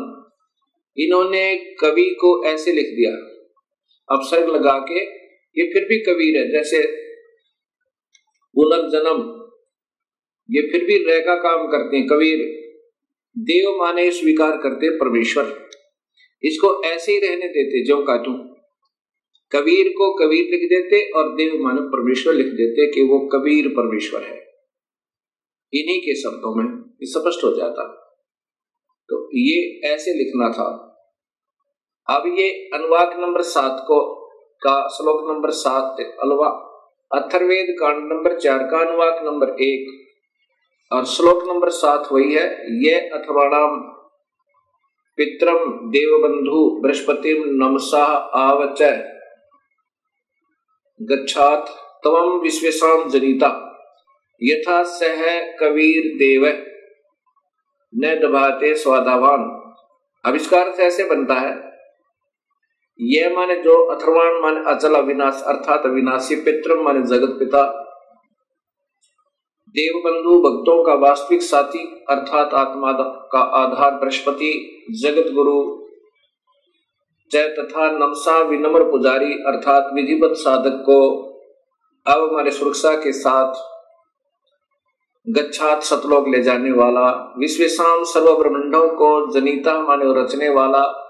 [0.97, 1.45] इन्होंने
[1.81, 3.11] कवि को ऐसे लिख दिया,
[4.09, 5.01] अब सर्ग लगा के,
[5.57, 6.83] ये फिर भी कबीर है, जैसे
[8.57, 9.23] पुनर्जन्म
[10.49, 12.39] ये फिर भी रह का काम करते हैं, कबीर।
[13.37, 15.53] देव माने स्वीकार करते परमेश्वर।
[16.43, 18.33] इसको ऐसे ही रहने देते जो काटू
[19.53, 24.23] कबीर को कबीर लिख देते और देव माने परमेश्वर लिख देते कि वो कबीर परमेश्वर
[24.23, 24.37] है।
[25.75, 28.01] इन्हीं के शब्दों में स्पष्ट हो जाता।
[29.09, 30.91] तो ये ऐसे लिखना था।
[32.11, 34.25] अब ये अनुवाक नंबर सात को
[34.63, 36.49] का श्लोक नंबर सात, अलवा
[37.15, 40.09] अथर्वेद कांड नंबर चार का अनुवाक नंबर एक,
[40.93, 42.47] और श्लोक नंबर सात वही है,
[42.85, 43.81] ये अथवाणाम
[45.17, 45.59] पित्रम,
[45.91, 48.83] देवबंधु बृहस्पति नमसा, आवच,
[51.03, 51.67] गच्छात
[52.05, 53.71] तवम विश्वेशम जनिता।
[54.43, 56.67] यथा सह कबीर देव,
[57.95, 59.61] न दबाते स्वादावान।
[60.27, 61.75] आविष्कार से ऐसे बनता है।
[63.01, 67.81] यह माने जो अथर्वाण माने, अचल अविनाश, अर्थात अविनाशी पित्र माने, जगत पिता,
[69.69, 72.93] देवबंधु भक्तों का वास्तविक साथी, अर्थात आत्मा
[73.33, 75.87] का आधार बृहस्पति, जगत गुरु,
[77.31, 81.31] जय तथा नमसा विनम्र पुजारी, अर्थात विधिवत साधक को
[82.07, 83.74] अब हमारे सुरक्षा के साथ
[85.29, 91.01] गच्छात सतलोक ले जाने वाला विश्वेशाम सर्व ब्रह्मंडों को जनीता माने रचने वाला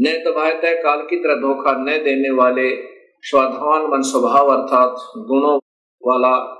[0.00, 2.76] न दबायत काल की तरह धोखा न देने वाले,
[3.22, 5.56] स्वाधान मन स्वभाव अर्थात गुणों
[6.06, 6.54] वाला।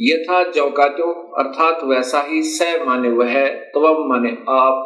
[0.00, 4.84] यथा जौकात्यो अर्थात वैसा ही स माने वह, तवम माने आप,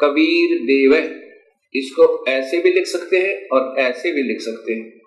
[0.00, 0.94] कबीर देव।
[1.74, 5.00] इसको ऐसे भी लिख सकते हैं और ऐसे भी लिख सकते हैं।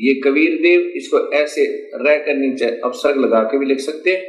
[0.00, 1.64] ये कबीर देव इसको ऐसे
[1.96, 4.22] रह कर नीचे अपसर्ग लगा के भी लिख सकते हैं।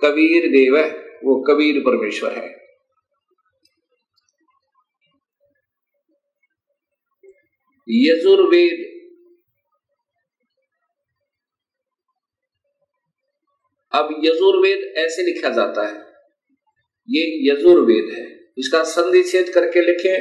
[0.00, 0.88] कबीर देव है,
[1.24, 2.54] वो कबीर परमेश्वर है।
[7.88, 8.84] यजुर्वेद
[13.92, 15.98] अब यजुर्वेद ऐसे लिखा जाता है।
[17.08, 18.24] ये यजुर्वेद है।
[18.58, 20.18] इसका संधि छेद करके लिखे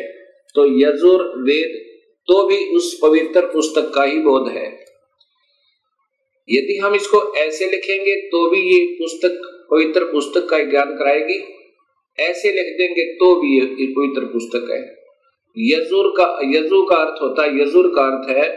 [0.55, 1.81] तो यजुर्वेद
[2.27, 4.65] तो भी उस पवित्र पुस्तक का ही बोध है।
[6.49, 11.39] यदि हम इसको ऐसे लिखेंगे तो भी ये पुस्तक, पवित्र पुस्तक का ज्ञान कराएगी।
[12.17, 14.81] ऐसे लिख देंगे तो भी ये पवित्र पुस्तक है।
[15.57, 18.49] यजुर का यजु का अर्थ होता है, यजुर का अर्थ है,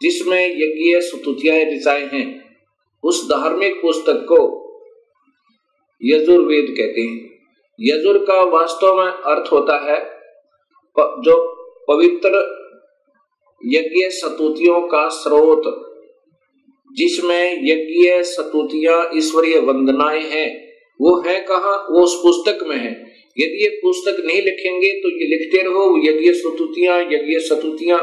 [0.00, 2.58] जिसमें यज्ञ स्तुतियाँ ऋचाएँ हैं।
[3.04, 4.40] उस धार्मिक पुस्तक को
[6.00, 7.30] यजुर्वेद कहते हैं।
[7.78, 10.00] यजुर का वास्तव में अर्थ होता है
[10.96, 11.36] जो
[11.88, 12.30] पवित्र
[13.60, 15.91] यज्ञ सतुतियों का स्रोत
[16.92, 21.88] जिसमें यज्ञ, सतुतियाँ, ईश्वरीय वंदनाएँ हैं। वो है कहा?
[21.90, 22.90] वो उस पुस्तक में है।
[23.38, 28.00] यदि ये पुस्तक नहीं लिखेंगे तो ये लिखते रहो। यज्ञ, सतुतियाँ यज्ञ, सतुतियाँ,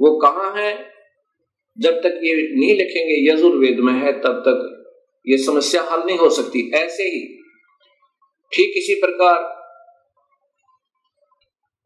[0.00, 0.90] वो कहाँ है?
[1.78, 4.76] जब तक ये नहीं लिखेंगे, यजुर्वेद में है, तब तक
[5.26, 7.42] ये समस्या हल नहीं हो सकती। ऐसे ही,
[8.52, 9.60] ठीक इसी प्रकार,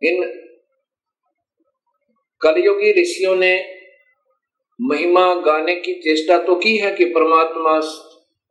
[0.03, 0.41] इन
[2.41, 3.84] कलयुगी ऋषियों ने
[4.81, 7.81] महिमा गाने की चेष्टा तो की है कि परमात्मा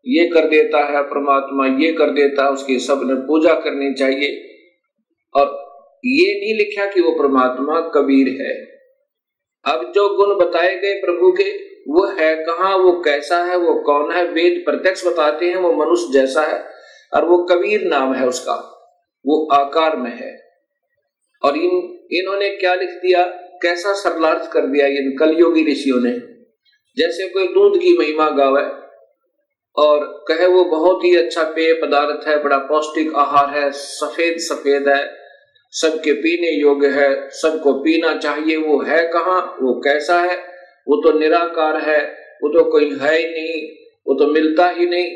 [0.08, 4.50] ये कर देता है, परमात्मा ये कर देता है, उसकी सबने पूजा करनी चाहिए।
[5.36, 5.64] और
[6.06, 8.74] ये नहीं लिखा कि वो परमात्मा कबीर है।
[9.74, 11.58] अब जो गुण बताए गए प्रभु के,
[11.92, 16.14] वो है कहा, वो कैसा है, वो कौन है, वेद प्रत्यक्ष बताते हैं, वो मनुष्य
[16.14, 16.66] जैसा है,
[17.14, 18.54] और वो कबीर नाम है उसका,
[19.26, 20.44] वो आकार में है।
[21.46, 23.40] और इन, इन्होंने क्या लिख दिया?
[23.64, 26.12] कैसा सरलार्थ कर दिया इन कलयोगी ऋषियों ने?
[26.98, 28.84] जैसे कोई दूध की महिमा गावे
[29.76, 34.88] और कहे वो बहुत ही अच्छा पेय पदार्थ है, बड़ा पौष्टिक आहार है, सफ़ेद सफ़ेद
[34.88, 35.16] है,
[35.72, 40.38] सबके पीने योग्य है, सबको पीना चाहिए, वो है कहा, वो कैसा है?
[40.88, 42.10] वो तो निराकार है,
[42.44, 43.70] वो तो कोई है ही नहीं,
[44.08, 45.12] वो तो मिलता ही नहीं।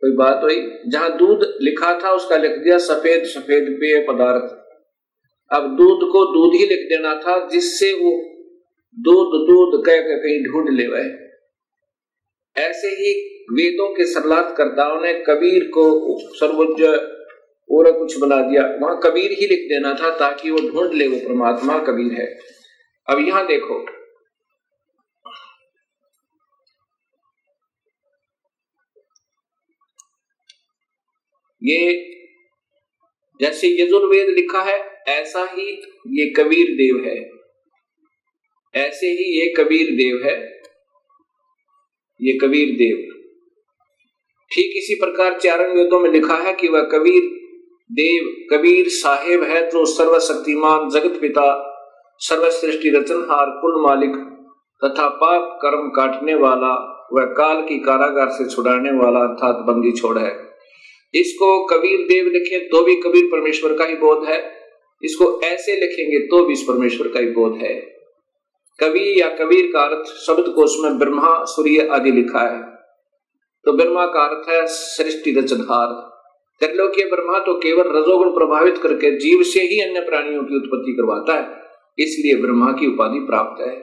[0.00, 0.78] कोई बात हुई?
[0.88, 4.57] जहाँ दूध लिखा था, उसका लिख दिया, सफ़ेद सफ़ेद पेय पदार्थ।
[5.50, 8.10] अब दूध को दूध ही लिख देना था, जिससे वो
[8.96, 11.26] दूध दूध कह के कहीं ढूंढ ले वह
[12.56, 13.12] ऐसे ही
[13.52, 15.84] वेदों के सरलार्थ कर्ताओं ने कबीर को
[16.34, 16.82] सर्वोच्च
[17.70, 21.18] और कुछ बना दिया। वहाँ कबीर ही लिख देना था ताकि वो ढूंढ ले, वो
[21.18, 22.26] परमात्मा कबीर है।
[23.08, 23.78] अब यहाँ देखो।
[31.62, 31.78] ये
[33.40, 34.76] जैसे यजुर्वेद लिखा है
[35.08, 35.66] ऐसा ही
[36.06, 37.30] ये कबीर देव है।
[38.86, 40.58] ऐसे ही ये कबीर देव है।
[42.20, 43.14] ये कबीर देव।
[44.50, 47.22] ठीक इसी प्रकार चारण वेदों में लिखा है कि वह कबीर
[47.90, 51.74] देव, कबीर साहेब है जो सर्वशक्तिमान जगत पिता,
[52.18, 54.16] सर्वश्रेष्ठी रचनहार, कुल मालिक
[54.84, 60.18] तथा पाप कर्म काटने वाला, वह काल की कारागार से छुड़ाने वाला अर्थात बंदी छोड़
[60.18, 60.48] है।
[61.14, 64.57] इसको कबीर देव लिखे तो भी कबीर परमेश्वर का ही बोध है।
[65.02, 67.74] इसको ऐसे लिखेंगे तो भी इस परमेश्वर का ही बोध है।
[68.78, 72.60] कवि या कबीर का अर्थ शब्द कोश में ब्रह्मा, सूर्य आदि लिखा है।
[73.66, 75.96] तो ब्रह्मा का अर्थ है सृष्टि रचधार
[76.60, 81.34] त्रिलोकीय ब्रह्मा तो केवल रजोगुण प्रभावित करके जीव से ही अन्य प्राणियों की उत्पत्ति करवाता
[81.34, 81.44] है,
[81.98, 83.76] इसलिए ब्रह्मा की उपाधि प्राप्त है।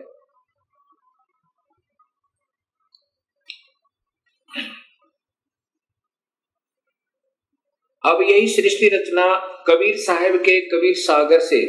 [8.05, 9.27] अब यही सृष्टि रचना
[9.67, 11.61] कबीर साहब के कबीर सागर से।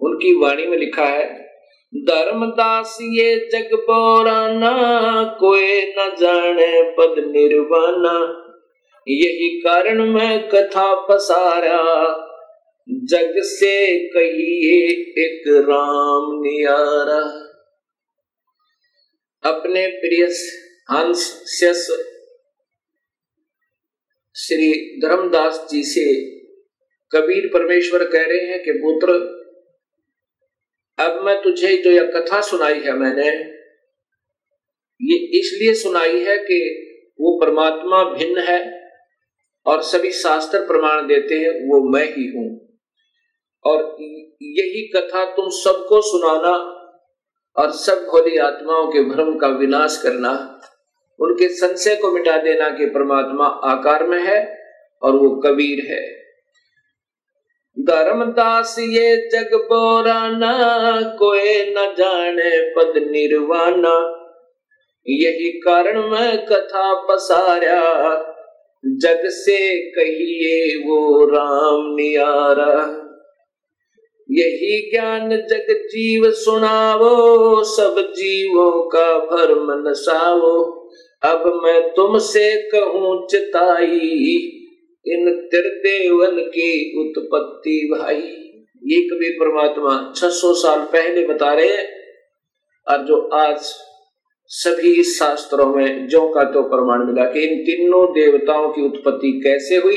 [0.00, 1.42] उनकी वाणी में लिखा है,
[1.94, 4.72] धर्मदास ये जग बोराना
[5.40, 8.38] कोई न जाने पद निर्वाणा।
[9.08, 11.82] यही कारण मैं कथा पसारा,
[12.88, 14.90] जग से कहिए
[15.24, 17.20] एक राम नियारा।
[19.44, 20.24] अपने प्रिय
[20.90, 21.22] हंस
[24.44, 26.30] श्री धर्मदास जी से
[27.12, 29.12] कबीर परमेश्वर कह रहे हैं कि, पुत्र,
[31.04, 33.28] अब मैं तुझे जो यह कथा सुनाई है मैंने,
[35.02, 36.88] ये इसलिए सुनाई है कि
[37.20, 38.90] वो परमात्मा भिन्न है
[39.66, 42.78] और सभी शास्त्र प्रमाण देते हैं, वो मैं ही हूँ।
[43.64, 43.96] और
[44.42, 46.52] यही कथा तुम सबको सुनाना
[47.56, 50.60] और सब भोली आत्माओं के भ्रम का विनाश करना
[51.20, 54.58] उनके संशय को मिटा देना कि परमात्मा आकार में है
[55.02, 56.22] और वो कबीर है।
[57.78, 64.18] धर्मदास, ये जग बोराना कोई न जाने पद निर्वाणा।
[65.08, 68.12] यही कारण मैं कथा पसारा,
[68.86, 72.98] जग से कहिए वो राम नियारा।
[74.30, 80.81] यही ज्ञान जग जीव सुनावो, सब जीवों का भरम नसावो
[81.22, 83.98] अब मैं तुमसे कहूँ, चिताई,
[85.06, 88.22] इन त्रिदेवन की उत्पत्ति भाई।
[88.82, 91.86] ये कबीर परमात्मा 600 साल पहले बता रहे हैं,
[92.86, 93.58] और जो आज
[94.50, 99.76] सभी शास्त्रों में जो का तो प्रमाण मिला कि इन तीनों देवताओं की उत्पत्ति कैसे
[99.76, 99.96] हुई।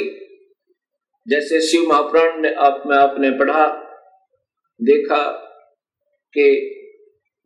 [1.27, 3.67] जैसे शिव महापुराण ने आप, में आपने पढ़ा,
[4.79, 5.23] देखा
[6.33, 6.47] कि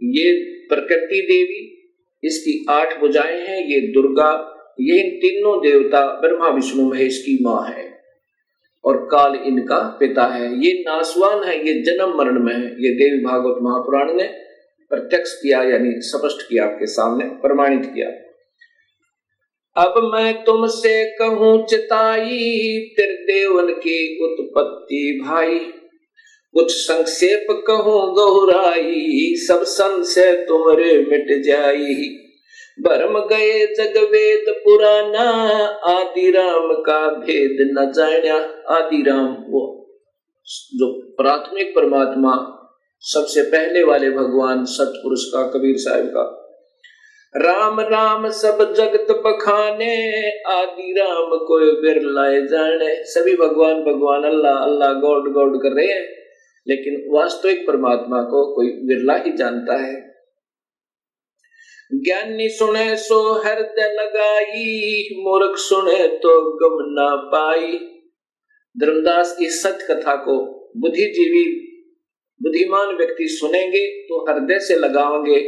[0.01, 0.31] ये
[0.69, 1.78] प्रकृति देवी
[2.23, 7.67] इसकी आठ भुजाएँ हैं, ये दुर्गा, ये इन तीनों देवता ब्रह्मा, विष्णु, महेश की माँ
[7.67, 7.99] है।
[8.85, 13.23] और काल इनका पिता है। ये नासवान है, ये जन्म मरण में है। ये देवी
[13.23, 14.23] भागवत महापुराण ने
[14.89, 18.25] प्रत्यक्ष किया, यानी स्पष्ट किया आपके सामने, प्रमाणित किया।
[19.83, 25.59] अब मैं तुमसे कहूँ, चिताई, त्रिदेवन की उत्पत्ति भाई।
[26.55, 32.09] कुछ संक्षेप कहूँ गहुराई सब संशय तुमरे मिट जाई।
[32.83, 35.29] भरम गए जग वेद पुराना
[35.85, 38.37] आदि राम का भेद न जाना
[38.75, 39.63] आदि राम वो
[40.75, 40.87] जो
[41.17, 42.33] प्राथमिक परमात्मा,
[43.03, 46.35] सबसे पहले वाले भगवान सतपुरुष का, कबीर साहब का।
[47.35, 49.95] राम राम सब जगत बखाने
[50.51, 56.18] आदि राम को बिरलाए जाने। सभी भगवान भगवान अल्लाह अल्लाह गॉड गॉड कर रहे हैं।
[56.67, 59.93] लेकिन वास्तविक परमात्मा को कोई बिरला ही जानता है।
[61.93, 67.77] ज्ञानी सुने सो हृदय लगाई, मूर्ख सुने तो गम ना पाई।
[68.75, 70.35] धर्मदास इस सत्य कथा को
[70.77, 71.45] बुद्धिजीवी,
[72.41, 75.39] बुद्धिमान व्यक्ति सुनेंगे तो हृदय से लगाओगे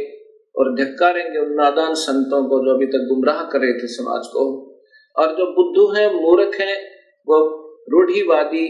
[0.54, 4.42] और धिक्कारेंगे उन नादान संतों को जो अभी तक गुमराह कर रहे थे समाज को।
[5.16, 6.76] और जो बुद्धू हैं, मूर्ख हैं,
[7.28, 7.38] वो
[7.90, 8.66] रूढ़ीवादी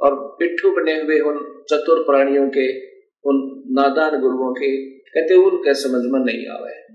[0.00, 2.86] और पिट्ठू बने हुए उन चतुर प्राणियों के,
[3.24, 6.86] उन नादान गुरुओं के, कहते उनके समझ में नहीं आवे।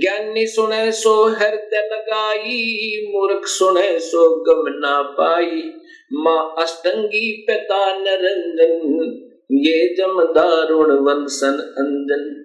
[0.00, 5.72] ज्ञानी सुने सो हृदय लगाई, मूर्ख सुने सो गम ना पाई।
[6.12, 12.44] माँ अष्टंगी पिता नरंजन ये जम दारुण वंशन अंजन।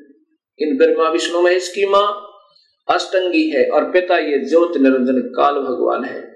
[0.60, 2.26] इन ब्रह्मा विष्णु महेश की माँ
[2.95, 6.28] अष्टंगी है और पिता ये ज्योत निरंजन काल भगवान है।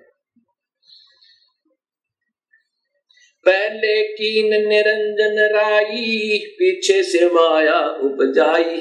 [3.46, 8.78] पहले कीन निरंजन राई पीछे से माया उपजाई।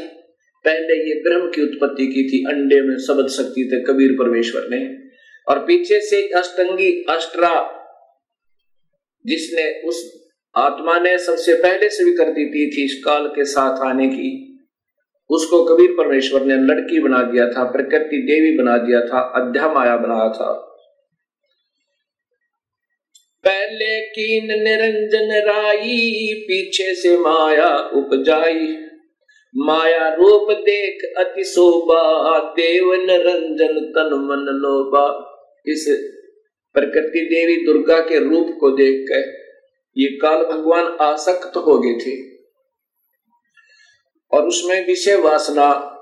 [0.65, 5.03] पहले ये ब्रह्म की उत्पत्ति की थी अंडे में शब्द शक्ति थे कबीर परमेश्वर ने।
[5.49, 7.79] और पीछे से अष्टंगी अष्टरा
[9.27, 13.87] जिसने उस आत्मा ने सबसे पहले स्वीकृति कर दी थी, थी इस काल के साथ
[13.87, 14.49] आने की।
[15.31, 19.97] उसको कबीर परमेश्वर ने लड़की बना दिया था प्रकृति देवी बना दिया था अध्या माया
[19.97, 20.72] बनाया था।
[23.45, 28.77] पहले कीन निरंजन राई, पीछे से माया उपजाई।
[29.57, 35.29] माया रूप देख अति शोभा, देव निरंजन तन मन लोबा
[35.67, 36.13] इस
[36.75, 39.43] प्रकृति देवी दुर्गा के रूप को देखकर
[39.99, 42.33] ये काल भगवान आसक्त हो गए थे।
[44.33, 45.99] और उसमें विषय वासना,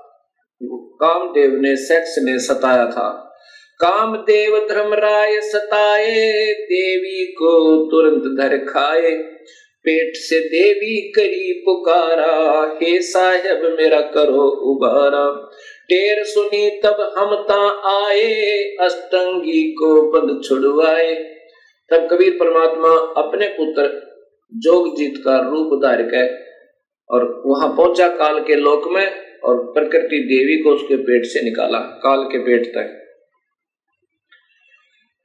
[0.63, 3.30] कामदेव ने सेक्स ने सताया था।
[3.83, 7.51] कामदेव धर्मराय सताए, देवी को
[7.85, 9.11] तुरंत धर खाए।
[9.85, 15.49] पेट से देवी करी पुकारा, हे साहेब मेरा करो उबारा।
[15.89, 21.13] टेर सुनी तब हम ता आए, अष्टंगी को बंद छुड़वाए।
[21.91, 22.89] तब कबीर परमात्मा
[23.21, 24.11] अपने पुत्र
[24.53, 26.27] जोगजीत का रूप धार के
[27.09, 29.07] और वहाँ पहुँचा काल के लोक में
[29.43, 33.00] और प्रकृति देवी को उसके पेट से निकाला, काल के पेट तक।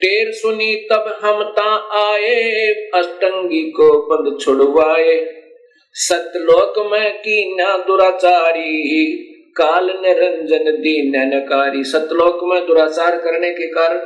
[0.01, 5.43] टेर सुनी तब हम ता आए, अष्टंगी को बंद छुड़वाए।
[5.93, 9.17] सतलोक में की ना दुराचारी,
[9.57, 14.01] काल निरंजन दीन नकारी सतलोक में दुराचार करने के कारण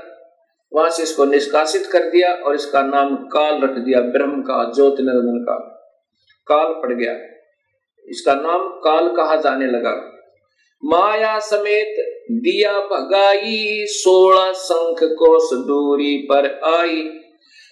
[0.73, 4.93] वहाँ से इसको निष्कासित कर दिया और इसका नाम काल रख दिया, ब्रह्म का, ज्योत
[4.93, 5.55] निरंजन का।
[6.47, 7.13] काल पड़ गया।
[8.07, 10.20] इसका नाम काल कहा जाने लगा।
[10.85, 11.95] माया समेत
[12.31, 17.09] दिया भगाई, सोलह संख कोस दूरी पर आई।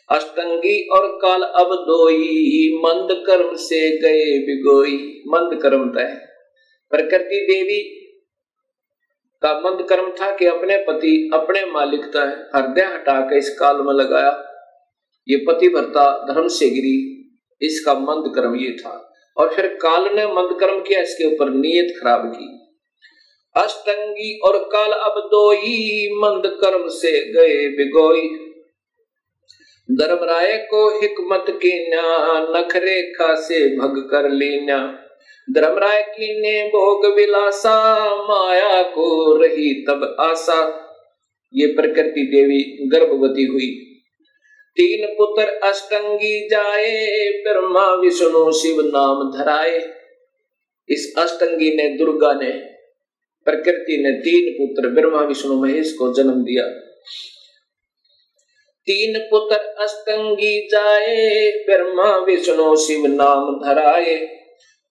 [0.10, 6.22] अष्टंगी और काल अब दोई, मंद कर्म से गए बिगोई। मंद कर्म तय
[6.90, 7.96] प्रकृति देवी
[9.42, 13.76] का मंद कर्म था कि अपने पति, अपने मालिक तय हृदय हटा के इस काल
[13.76, 14.46] में लगाया।
[15.30, 17.16] ये पति भरता धर्म से गिरी।
[17.62, 22.02] इसका मंद कर्म ये था। और फिर काल ने मंद कर्म किया, इसके ऊपर नीयत
[22.02, 22.69] खराब की।
[23.56, 28.46] अष्टंगी और काल अब दो ही मंद कर्म से गए बिगोई।
[29.92, 31.86] धर्मराय को हिकमत की
[32.58, 35.06] नख रेखा से भग कर लीना।
[35.56, 40.86] धर्मराय की ने भोग विलासा, माया को रही तब आशा।
[41.54, 43.86] ये प्रकृति देवी गर्भवती हुई।
[44.76, 49.78] तीन पुत्र अष्टंगी जाए ब्रह्मा विष्णु शिव नाम धराए।
[50.90, 52.79] इस अष्टंगी ने दुर्गा ने
[53.50, 56.64] प्रकृति ने तीन पुत्र, ब्रह्मा, विष्णु, महेश को जन्म दिया।
[58.86, 64.16] तीन पुत्र अष्टंगी जाए, ब्रह्मा, विष्णु, शिव नाम धराए।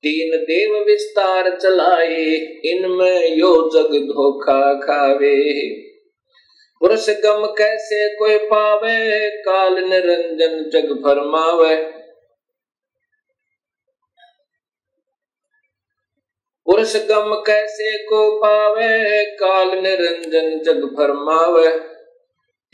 [0.02, 2.24] तीन देव विस्तार चलाए,
[2.64, 5.68] इनमें यो जग धोखा खावे।
[6.80, 11.97] पुरुष गम कैसे कोई पावे, काल निरंजन जग फरमावे
[16.78, 19.24] पुरुष गम कैसे को पावे?
[19.34, 21.70] काल निरंजन जग फरमावे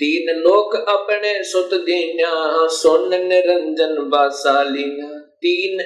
[0.00, 2.32] तीन लोक अपने सुत दीना
[2.70, 5.80] सोन निरंजन बासालीना तीन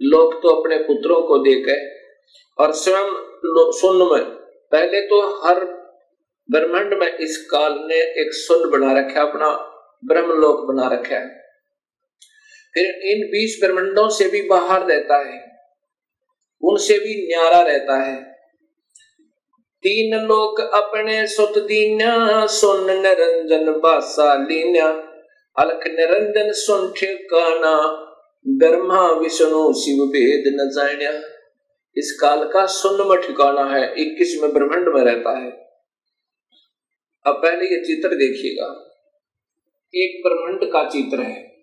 [0.00, 3.10] लोग तो अपने पुत्रों को देकर और स्वयं
[3.72, 4.24] सुन में।
[4.72, 5.64] पहले तो हर
[6.48, 9.50] ब्रह्मांड में इस काल ने एक सुन बना रखा, अपना
[10.04, 11.26] ब्रह्मलोक बना रखा। है
[12.74, 15.47] फिर इन बीस ब्रह्मंडों से भी बाहर रहता है।
[16.62, 18.22] उनसे भी न्यारा रहता है।
[19.82, 24.88] तीन लोक अपने सुत दीन्या, सुन निरंजन बासा लीन्या।
[25.58, 28.04] अलख निरंजन सुन ठिकाना,
[28.48, 31.12] ब्रह्मा, विष्णु, शिव भेद न जाण्या।
[31.96, 35.50] इस काल का सुन्न में ठिकाना है, इक्कीस में ब्रह्मांड में रहता है।
[37.26, 38.84] अब पहले ये चित्र देखिएगा।
[39.94, 41.57] एक ब्रह्मांड का चित्र है।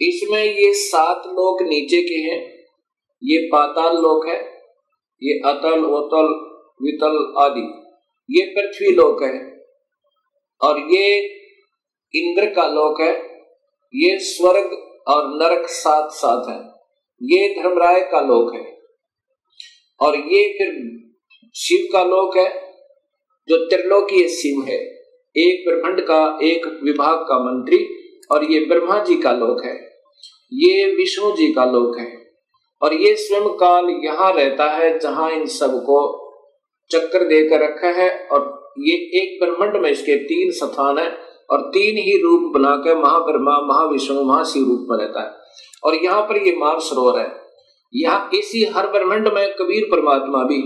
[0.00, 2.40] इसमें ये सात लोक नीचे के हैं।
[3.22, 4.36] ये पाताल लोक है,
[5.22, 6.28] ये अतल वतल
[6.82, 7.66] वितल आदि।
[8.28, 9.64] ये पृथ्वी लोक है
[10.60, 11.18] और ये
[12.14, 13.12] इंद्र का लोक है।
[13.94, 14.72] ये स्वर्ग
[15.08, 16.58] और नरक साथ साथ है।
[17.22, 18.78] ये धर्मराय का लोक है
[20.00, 20.74] और ये फिर
[21.54, 22.48] शिव का लोक है,
[23.48, 24.78] जो त्रिलोकीय शिव है।
[25.36, 27.86] एक ब्रह्मांड का, एक विभाग का मंत्री
[28.30, 29.87] और ये ब्रह्मा जी का लोक है।
[30.52, 32.32] ये विष्णु जी का लोक है।
[32.82, 35.98] और ये स्वयं काल यहाँ रहता है जहाँ इन सबको
[36.90, 41.08] चक्कर देकर रखा है। और ये एक ब्रह्मांड में इसके तीन स्थान है
[41.50, 45.36] और तीन ही रूप बनाकर महाब्रह्मा, महाविष्णु, महाशिव रूप में रहता है।
[45.84, 47.48] और यहाँ पर ये मान सरोवर है।
[47.94, 50.60] यहाँ इसी हर ब्रह्मंड में कबीर परमात्मा भी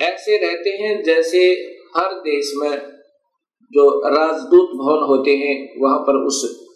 [0.00, 1.38] ऐसे रहते हैं जैसे
[1.96, 2.70] हर देश में
[3.72, 6.66] जो राजदूत भवन होते हैं, वहाँ पर उस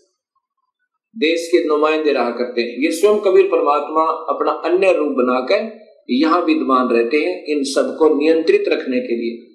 [1.19, 4.03] देश के नुमाइंदे रहा करते हैं। ये स्वयं कबीर परमात्मा
[4.35, 9.55] अपना अन्य रूप बनाकर यहाँ विद्यमान रहते हैं इन सबको नियंत्रित रखने के लिए।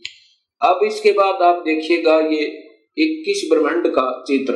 [0.61, 2.45] अब इसके बाद आप देखिएगा ये
[2.97, 4.53] इक्कीस ब्रह्मांड का चित्र।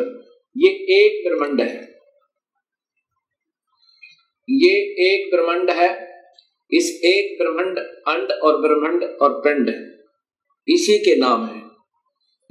[0.58, 1.93] ये एक ब्रह्मांड है।
[4.49, 6.14] ये एक ब्रह्मांड है।
[6.72, 9.70] इस एक ब्रह्मांड, अंड और ब्रह्मांड और पिंड
[10.68, 11.62] इसी के नाम है।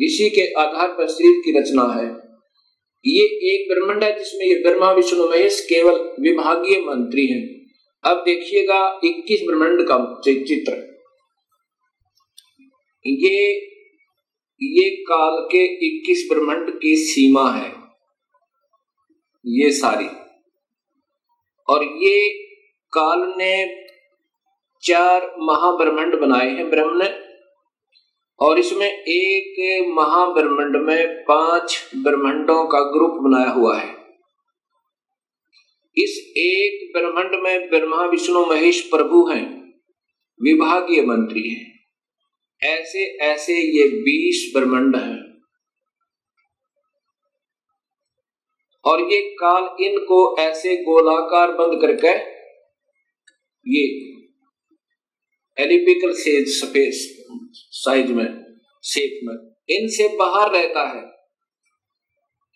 [0.01, 2.32] इसी के आधार पर शरीर की रचना है।
[3.05, 7.43] ये एक ब्रह्मंड है जिसमें ये ब्रह्मा, विष्णु, महेश केवल विभागीय मंत्री हैं।
[8.05, 10.73] अब देखिएगा 21 ब्रह्मंड का चित्र।
[13.07, 13.53] ये
[14.61, 17.71] ये काल के 21 ब्रह्मंड की सीमा है,
[19.45, 20.07] ये सारी।
[21.69, 22.29] और ये
[22.93, 23.53] काल ने
[24.83, 27.09] चार महाब्रह्मंड बनाए हैं, ब्रह्म ने
[28.43, 33.91] और इसमें एक महाब्रह्मंड में पाँच ब्रह्मांडों का ग्रुप बनाया हुआ है।
[35.97, 39.75] इस एक ब्रह्मंड में ब्रह्मा, विष्णु, महेश, प्रभु हैं,
[40.43, 41.73] विभागीय मंत्री हैं।
[42.63, 45.33] ऐसे ऐसे ये बीस ब्रह्मांड हैं।
[48.85, 52.19] और ये काल इनको ऐसे गोलाकार बंद करके
[53.67, 54.12] ये
[55.59, 57.25] एलिपिकल सेज स्पेस
[57.55, 58.45] साइज़ में,
[58.85, 59.35] शेप में,
[59.69, 61.03] इनसे बाहर रहता है।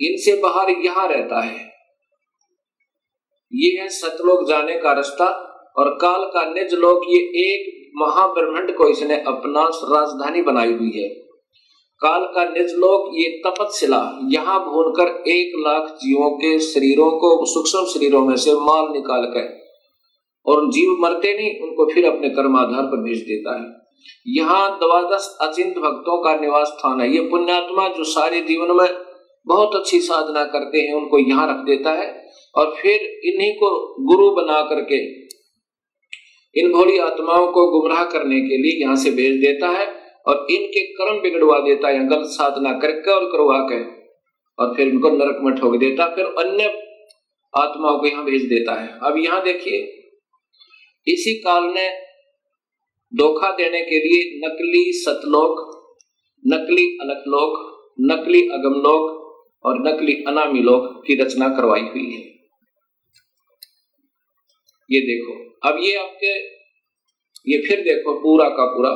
[0.01, 1.65] इनसे बाहर यहाँ रहता है।
[3.53, 5.27] ये है सतलोक जाने का रास्ता
[5.79, 11.09] और काल का निज लोक, ये एक महाब्रह्मंड को इसने अपना राजधानी बनाई हुई है।
[12.01, 17.85] काल का निज लोक, ये तपतशिला यहाँ भूनकर एक लाख जीवों के शरीरों को, सूक्ष्म
[17.85, 19.66] शरीरों में से माल निकाल कर
[20.47, 23.67] और जीव मरते नहीं, उनको फिर अपने कर्माधार पर भेज देता है।
[24.29, 28.89] यहाँ द्वादश अचिंत भक्तों का निवास स्थान है। ये पुण्यात्मा जो सारे जीवन में
[29.47, 32.07] बहुत अच्छी साधना करते हैं, उनको यहाँ रख देता है
[32.55, 33.71] और फिर इन्हीं को
[34.07, 34.99] गुरु बना करके,
[36.57, 39.87] इन भोली आत्माओं को गुमराह करने के लिए यहाँ से भेज देता है
[40.27, 43.83] और इनके कर्म बिगड़वा देता है। गलत साधना करके और करवा के
[44.59, 46.73] और फिर इनको नरक में ठोक देता, फिर अन्य
[47.55, 49.96] आत्माओं को यहाँ भेज देता है। अब यहाँ देखिए
[51.07, 51.89] इसी काल ने
[53.13, 55.61] धोखा देने के लिए नकली सतलोक,
[56.47, 57.59] नकली अलकलोक,
[58.01, 59.13] नकली अगमलोक
[59.65, 62.21] और नकली अनामी लोक की रचना करवाई हुई है।
[64.91, 65.35] ये देखो,
[65.69, 66.33] अब ये आपके,
[67.51, 68.91] ये फिर देखो पूरा का पूरा।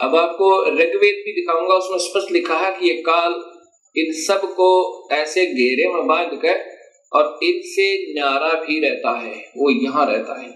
[0.00, 3.55] अब आपको ऋग्वेद भी दिखाऊँगा, उसमें स्पष्ट लिखा है कि ये काल
[3.96, 4.68] इन सबको
[5.12, 6.64] ऐसे घेरे में बाँध कर
[7.12, 10.48] और इनसे न्यारा भी रहता है, वो यहाँ रहता है।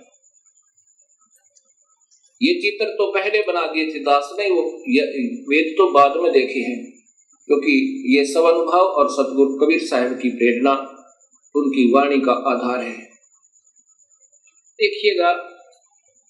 [2.41, 4.63] ये चित्र तो पहले बना दिए थे, दास ने वो
[5.49, 6.81] वेद तो बाद में देखे हैं,
[7.49, 7.73] क्योंकि
[8.09, 10.73] ये सब अनुभव और सतगुरु कबीर साहब की प्रेरणा,
[11.55, 12.99] उनकी वाणी का आधार है।
[14.79, 15.31] देखिएगा,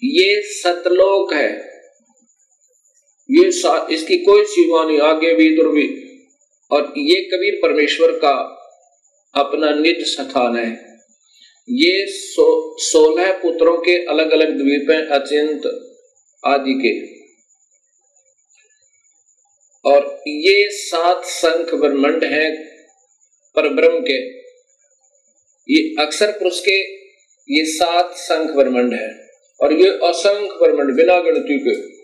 [0.03, 1.51] ये सतलोक है।
[3.29, 3.47] ये
[3.95, 5.87] इसकी कोई सीमा नहीं, आगे भी दूर भी।
[6.73, 8.57] और ये कबीर परमेश्वर का
[9.35, 10.99] अपना निज स्थान है।
[11.71, 15.63] ये सो, सोलह पुत्रों के अलग अलग द्वीप हैं अचिंत
[16.47, 17.21] आदि के।
[19.91, 22.65] और ये सात संख ब्रह्मंड है
[23.57, 24.29] पर ब्रह्म के।
[25.73, 26.81] ये अक्षर पुरुष के
[27.59, 32.00] ये सात संख ब्रह्मंड है। और ये असंख्य ब्रह्मंड बिना गणती के।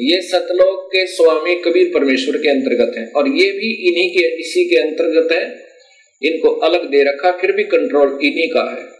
[0.00, 4.64] ये सतलोक के स्वामी कबीर परमेश्वर के अंतर्गत है। और ये भी इन्हीं के, इसी
[4.68, 5.68] के अंतर्गत है।
[6.22, 8.98] इनको अलग दे रखा, फिर भी कंट्रोल इन्हीं का है।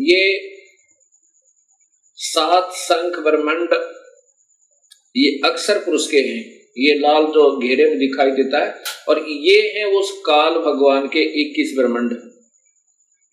[0.00, 0.54] ये
[2.16, 3.68] सात संख ब्रह्मंड,
[5.16, 8.74] ये अक्सर पुरुष के हैं। ये लाल जो घेरे में दिखाई देता है।
[9.08, 12.12] और ये है उस काल भगवान के इक्कीस ब्रह्मंड।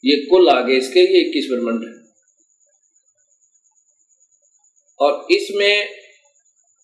[0.06, 2.09] ये कुल आगे इसके ये इक्कीस ब्रह्मंड है।
[5.02, 5.88] और इसमें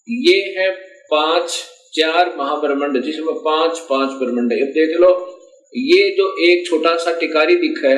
[0.09, 0.71] ये है
[1.11, 1.63] पाँच,
[1.93, 5.31] चार महाब्रह्मंड, जिसमें पाँच पाँच ब्रह्मंड देख लो,
[5.75, 7.97] ये जो एक छोटा सा टिकारी दिख है,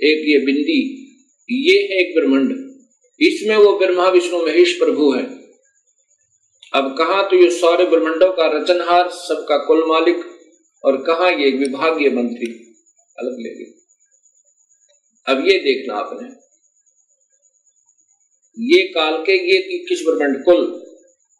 [0.00, 1.02] एक ये बिंदी,
[1.50, 2.76] ये है एक ब्रह्मंड।
[3.20, 5.22] इसमें वो ब्रह्मा, विष्णु, महेश, प्रभु है।
[6.74, 10.16] अब कहा तो ये सारे ब्रह्मंडों का रचनहार, सबका कुल मालिक,
[10.84, 12.46] और कहा ये विभागीय मंत्री?
[13.18, 13.64] अलग ले।
[15.32, 16.45] अब ये देखना आपने।
[18.58, 20.82] ये काल के, ये इक्कीस ब्रह्मंड, कुल।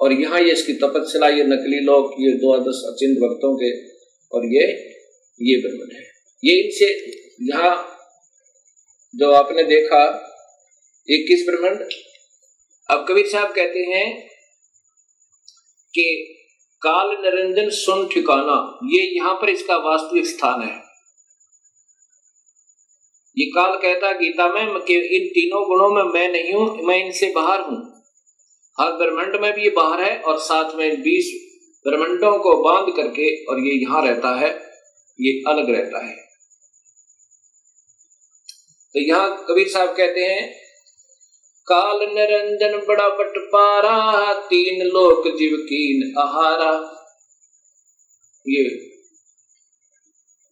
[0.00, 3.70] और यहाँ ये इसकी तपस्या, ये नकली लोक, ये द्वादश अचिंत भक्तों के,
[4.32, 4.66] और ये
[5.40, 6.02] ये ब्रह्मंड है।
[6.44, 6.86] ये इनसे,
[7.42, 7.92] यहाँ
[9.14, 10.02] जो आपने देखा
[11.08, 11.88] इक्कीस ब्रह्मंड?
[12.90, 14.28] अब कबीर साहब कहते हैं
[15.94, 16.04] कि
[16.82, 20.85] काल निरंजन सुन ठिकाना, ये यहाँ पर इसका वास्तविक स्थान है।
[23.36, 27.32] ये काल कहता गीता में कि इन तीनों गुणों में मैं नहीं हूँ, मैं इनसे
[27.34, 27.76] बाहर हूँ।
[28.78, 31.32] हर ब्रह्मंड में भी ये बाहर है और साथ में बीस
[31.86, 34.48] ब्रह्मंडों को बाँध करके और ये यहाँ रहता है,
[35.18, 36.14] ये अलग रहता है।
[38.94, 40.48] तो यहाँ कबीर साहब कहते हैं,
[41.68, 46.72] काल निरंजन बड़ा बटपारा तीन लोक जीव कीन आहारा।
[48.44, 48.64] ये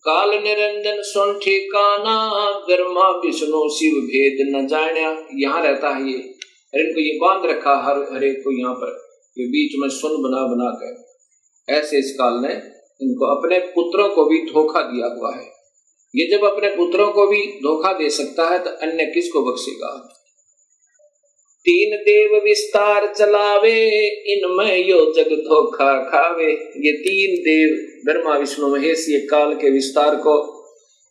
[0.08, 6.18] काल निरंजन सुन ठिकाना, ब्रह्मा, विष्णु, शिव भेद न जाण्या। यहाँ रहता है ये।
[6.74, 9.06] इनको ये बाँध रखा हर, हरे को यहाँ पर।
[9.38, 11.14] ये बीच में सुन बना बना कर।
[11.72, 12.54] ऐसे इस काल ने
[13.02, 15.46] इनको अपने पुत्रों को भी धोखा दिया हुआ है।
[16.16, 20.20] ये जब अपने पुत्रों को भी धोखा दे सकता है तो अन्य किसको बख्शेगा?
[21.66, 23.78] तीन देव विस्तार चलावे
[24.32, 27.70] इनमें यो जग धोखा खावे। ये तीन देव
[28.04, 30.34] ब्रह्मा विष्णु महेश ये काल के विस्तार को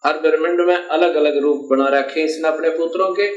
[0.03, 3.27] हर ब्रह्मंड में अलग अलग रूप बना रखे इसने अपने पुत्रों के।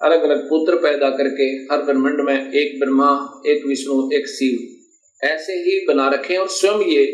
[0.00, 3.10] अलग अलग पुत्र पैदा करके हर ब्रह्मंड में एक ब्रह्मा
[3.46, 7.06] एक विष्णु एक शिव। ऐसे ही बना रखे और स्वयं ये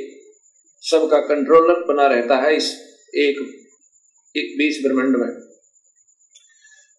[0.82, 2.72] सबका कंट्रोलर बना रहता है इस
[3.16, 3.38] एक,
[4.34, 5.28] एक बीस ब्रह्मंड में।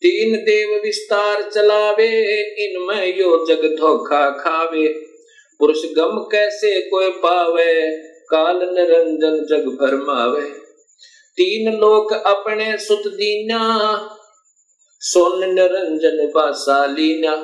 [0.02, 2.08] तीन देव विस्तार चलावे
[2.60, 4.88] इनमें यो जग धोखा खावे।
[5.60, 7.74] पुरुष गम कैसे कोई पावे,
[8.28, 10.49] काल निरंजन जग भरमावे
[11.38, 13.60] तीन लोक अपने सुत दीना
[15.02, 17.36] सोन निरंजन बासालीना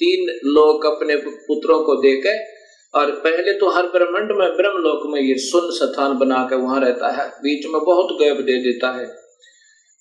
[0.00, 2.34] तीन लोक अपने पुत्रों को देके,
[2.94, 6.80] और पहले तो हर ब्रह्मंड में ब्रह्म लोक में ये सुन स्थान बना के वहाँ
[6.80, 9.06] रहता है। बीच में बहुत गैप दे देता है।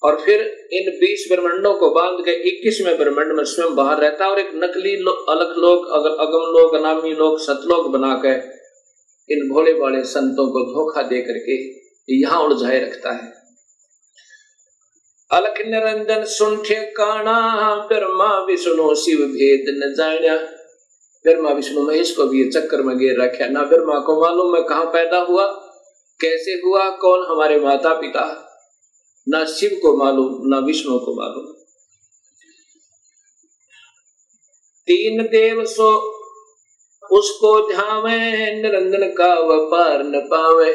[0.06, 0.42] और फिर
[0.74, 4.52] इन बीस ब्रह्मंडों को बाँध के इक्कीसवें ब्रह्मंड में स्वयं बाहर रहता है और एक
[4.56, 8.36] नकली लो, अलग लोग अगम लोग अनामी लोग सतलोक बना के
[9.30, 11.58] इन भोले वाले संतों को धोखा दे करके
[12.10, 13.34] यहाँ उलझाए रखता है।
[15.32, 17.38] अलख निरंजन सुन ठेकाना
[17.88, 20.36] ब्रह्मा विष्णु शिव भेद न जाण्या
[21.26, 24.84] ब्रह्मा विष्णु महेश को भी चक्कर में घेर रखा ना ब्रह्मा को मालूम मैं कहा
[24.92, 25.46] पैदा हुआ
[26.20, 28.45] कैसे हुआ कौन हमारे माता पिता
[29.28, 31.54] ना शिव को मालूम, ना विष्णु को मालूम।
[34.88, 35.88] तीन देव सो,
[37.12, 38.20] उसको ध्यावे,
[38.62, 40.72] निरंजन का व्यापार न पावे।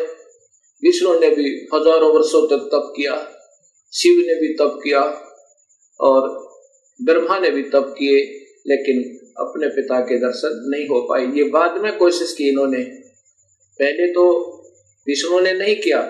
[0.82, 1.44] विष्णु ने भी
[1.74, 3.14] हज़ारों वर्षों तक तप किया,
[3.92, 5.00] शिव ने भी तप किया,
[6.00, 6.28] और
[7.00, 8.20] ब्रह्मा ने भी तप किए,
[8.66, 9.02] लेकिन
[9.38, 12.82] अपने पिता के दर्शन नहीं हो पाए। ये बाद में कोशिश की इन्होंने।
[13.80, 14.24] पहले तो
[15.06, 16.00] विष्णु ने नहीं किया,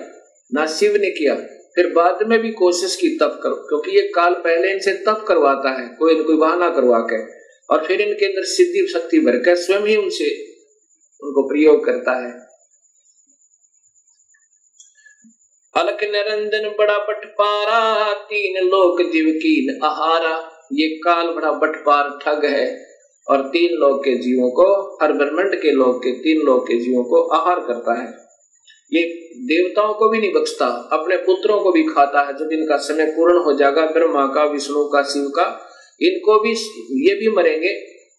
[0.53, 1.35] ना शिव ने किया।
[1.75, 5.81] फिर बाद में भी कोशिश की तप करो, क्योंकि ये काल पहले इनसे तप करवाता
[5.81, 7.41] है, कोई न कोई बहाना करवा के।
[7.71, 10.31] और फिर इनके अंदर सिद्धि शक्ति भर कर स्वयं ही उनसे,
[11.23, 12.51] उनको प्रयोग करता है।
[15.75, 22.87] अलक निरंजन बड़ा बटपारा, तीन लोक जीव कीन आहारा। ये काल बड़ा बटपार ठग है,
[23.31, 27.05] और तीन लोक के जीवों को, हर ब्रह्मंड के लोग के तीन लोक के जीवों
[27.05, 28.30] को आहार करता है।
[28.93, 29.03] ये
[29.47, 33.43] देवताओं को भी नहीं बख्शता, अपने पुत्रों को भी खाता है। जब इनका समय पूर्ण
[33.45, 35.67] हो जाएगा, ब्रह्मा का, विष्णु का, शिव का,
[36.03, 36.53] इनको भी,
[37.09, 37.73] ये भी मरेंगे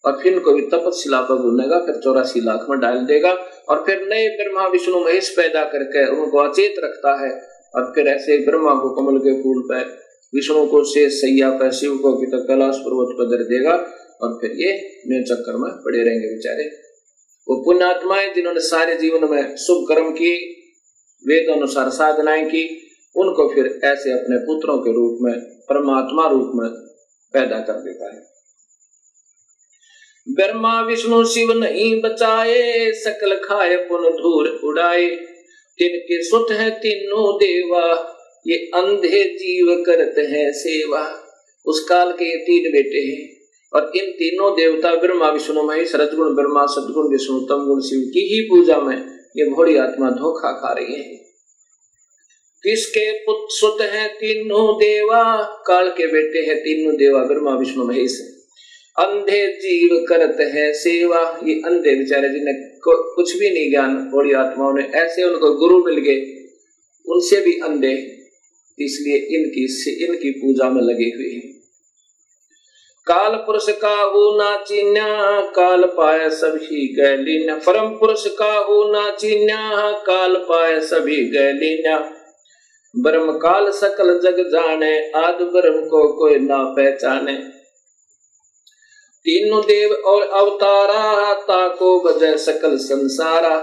[0.05, 3.32] और फिर इनको भी तपस्शिला पर भूनेगा फिर चौरासी लाख में डाल देगा
[3.69, 7.32] और फिर नए ब्रह्मा, विष्णु, महेश पैदा करके उनको अचेत रखता है
[7.76, 9.99] और फिर ऐसे ब्रह्मा को कमल के फूल पर,
[10.36, 13.76] विष्णु को शेष सैया पर, शिव को तो कैलाश पर्वत पर दर देगा
[14.22, 14.72] और फिर ये
[15.07, 16.63] नए चक्कर में पड़े रहेंगे बेचारे।
[17.47, 20.57] वो पुण्यात्माएँ जिन्होंने सारे जीवन में शुभ कर्म किए
[21.28, 26.69] वेद अनुसार साधनाएँ की, उनको फिर ऐसे अपने पुत्रों के रूप में, परमात्मा रूप में
[27.34, 28.32] पैदा कर देता है।
[30.30, 35.09] ब्रह्मा, विष्णु, शिव नहीं बचाए, सकल खाए, पुन धूर उड़ाए।
[35.78, 38.17] तिनके सुत है तीनों देवा,
[38.47, 41.24] ये अंधे जीव करते हैं सेवा।
[41.65, 43.38] उस काल के ये तीन बेटे हैं,
[43.74, 48.19] और इन तीनों देवता ब्रह्मा, विष्णु, महेश, रजगुण, ब्रह्मा, सदगुण, विष्णु तम गुण, शिव की
[48.19, 51.15] ही पूजा में ये घोड़ी आत्मा धोखा खा रही है।
[52.63, 55.23] किसके पुत्र सुत है तीनों देवा?
[55.67, 58.19] काल के बेटे हैं तीनों देवा, ब्रह्मा, विष्णु, महेश।
[58.99, 64.77] अंधे जीव करत है सेवा। ये अंधे बेचारे जिन्हें कुछ भी नहीं ज्ञान, घोड़ी आत्माओं
[64.77, 66.19] ने ऐसे उनको गुरु मिल गए।
[67.05, 67.93] उनसे भी अंधे,
[68.79, 69.65] इसलिए इनकी
[70.05, 71.61] इनकी पूजा में लगे हुए हैं।
[73.08, 79.12] काल पुरुष का हो ना चिन्या काल पाए सभी गैलीना परम पुरुष का हो ना
[79.12, 81.97] चिन्या काल पाए सभी गैलीना
[82.95, 87.36] ब्रह्म काल सकल जग जाने, आद ब्रह्म को कोई ना पहचाने।
[89.26, 93.58] तीनों देव और अवतारा ताको बजय सकल संसारा।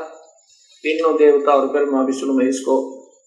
[0.85, 2.77] तीनों देवता और ब्रह्मा विष्णु महेश को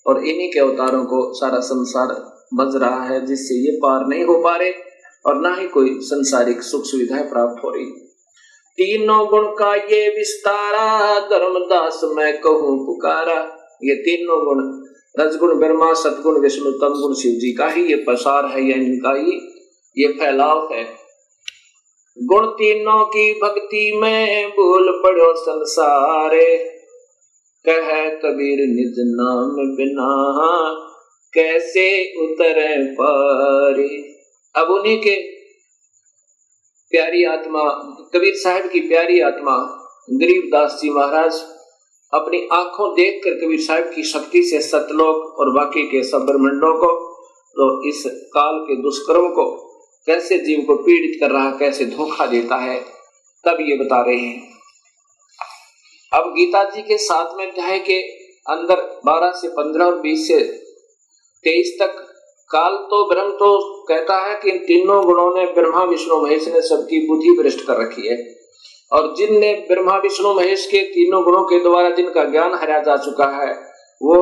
[0.08, 2.16] और इन्हीं के अवतारों को सारा संसार
[2.54, 4.91] बज रहा है, जिससे ये पार नहीं हो पा रहे।
[5.26, 7.86] और ना ही कोई संसारिक सुख सुविधाएँ प्राप्त हो रही।
[8.78, 14.88] तीनों गुण का ये विस्तारा, धर्मदास मैं कहूँ पुकारा। ये तीनों गुण,
[15.20, 19.14] रजगुण, ब्रह्मा सतगुण विष्णु तम गुण शिव जी का ही ये प्रसार है या इनका
[19.14, 19.32] ही
[19.98, 20.86] ये फैलाव है।
[22.24, 26.58] गुण तीनों की भक्ति में भूल पड़ो संसारे।
[27.66, 30.08] कह कबीर निज नाम बिना,
[31.34, 34.11] कैसे उतरे पारे?
[34.56, 35.16] अब उन्हीं के
[36.92, 37.62] प्यारी आत्मा,
[38.14, 39.56] कबीर साहब की प्यारी आत्मा
[40.12, 41.40] गरीबदास जी महाराज,
[42.14, 46.92] अपनी आँखों देखकर कबीर साहब की शक्ति से सतलोक और बाकी के सब ब्रह्मंडों को
[47.56, 49.46] तो इस काल के दुष्कर्म को
[50.08, 52.80] कैसे जीव को पीड़ित कर रहा, कैसे धोखा देता है,
[53.44, 54.50] तब ये बता रहे हैं।
[56.12, 58.02] अब गीता जी के साथ में अध्याय के
[58.48, 60.40] अंदर 12 से 15 और 20 से
[61.46, 62.08] 23 तक
[62.52, 66.62] काल तो ब्रह्म तो कहता है कि इन तीनों गुणों ने ब्रह्मा, विष्णु, महेश ने
[66.62, 68.36] सबकी बुद्धि भ्रष्ट कर रखी है।
[68.92, 73.26] और जिनने ब्रह्मा, विष्णु, महेश के तीनों गुणों के द्वारा जिनका ज्ञान हरा जा चुका
[73.26, 73.54] है,
[74.02, 74.16] वो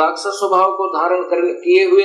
[0.00, 2.04] राक्षस स्वभाव को धारण कर, किए हुए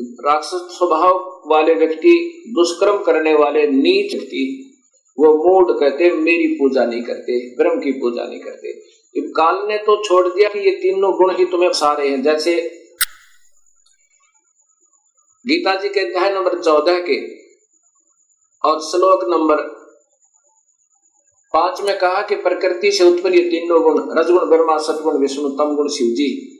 [0.00, 4.70] राक्षस स्वभाव वाले व्यक्ति, दुष्कर्म करने वाले नीच व्यक्ति,
[5.18, 8.72] वो मूड कहते, मेरी पूजा नहीं करते, ब्रह्म की पूजा नहीं करते।
[9.20, 12.83] काल ने तो छोड़ दिया कि ये तीनों गुण ही तुम्हें सारे हैं। जैसे
[15.46, 17.34] गीता जी के अध्याय नंबर चौदह के
[18.68, 19.56] और श्लोक नंबर
[21.54, 25.88] पाँच में कहा कि प्रकृति से उत्पन्न तीनों गुण, रजगुण, ब्रह्मा, सतगुण, विष्णु तम गुण
[25.88, 26.58] शिव जी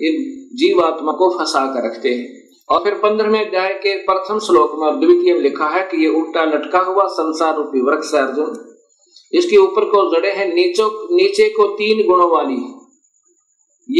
[0.00, 0.14] इन
[0.56, 4.96] जीवात्मा को फंसा कर रखते हैं। और फिर पंद्रहवें अध्याय के प्रथम श्लोक में और
[4.96, 8.74] द्वितीय में लिखा है कि ये उल्टा लटका हुआ संसार रूपी वृक्ष अर्जुन।
[9.32, 12.58] इसके ऊपर को जड़े हैं, नीचो, नीचे को तीन गुणों वाली,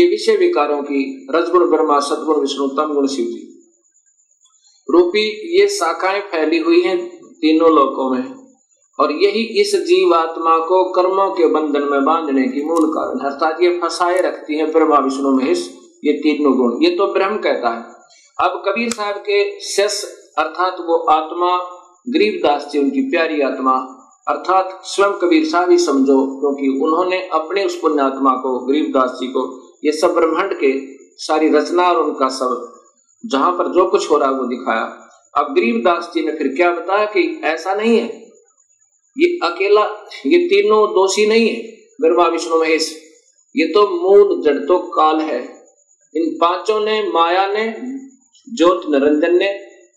[0.01, 3.47] ये विषय विकारों की, रजगुण, ब्रह्मा, सतगुण, विष्णु तम गुण शिव जी
[4.91, 5.25] रूपी
[5.61, 6.99] ये शाखाएँ फैली हुई हैं
[7.43, 8.35] तीनों लोकों में,
[8.99, 13.71] और यही इस जीवात्मा को कर्मों के बंधन में बांधने की मूल कारण अर्थात ये
[13.79, 15.69] फंसाए रखती है ब्रह्मा, विष्णु, महेश,
[16.05, 17.83] ये तीनों गुण। ये तो ब्रह्म कहता है।
[18.39, 20.03] अब कबीर साहब के शेष,
[20.39, 21.57] अर्थात वो आत्मा,
[22.09, 23.73] गरीबदास जी, उनकी प्यारी आत्मा,
[24.29, 29.43] अर्थात स्वयं कबीर साहब ही समझो, क्योंकि उन्होंने अपने उस पुण्यात्मा को, गरीबदास जी को,
[29.85, 30.73] ये सब ब्रह्मांड के
[31.19, 32.70] सारी रचना और उनका सब
[33.27, 35.07] जहाँ पर जो कुछ हो रहा है वो दिखाया।
[35.37, 38.21] अब गरीबदास जी ने फिर क्या बताया कि ऐसा नहीं है?
[39.19, 39.85] ये अकेला,
[40.27, 41.63] ये तीनों दोषी नहीं है
[42.01, 43.03] ब्रह्मा विष्णु महेश।
[43.57, 45.43] ये तो मूल जड़ तो काल है।
[46.17, 47.75] इन पाँचों ने, माया ने,
[48.57, 49.53] ज्योत निरंजन ने,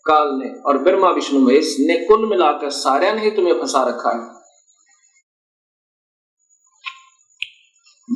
[0.06, 4.10] काल ने और ब्रह्मा विष्णु महेश ने कुल मिलाकर सारे ने ही तुम्हें फंसा रखा
[4.10, 4.44] है।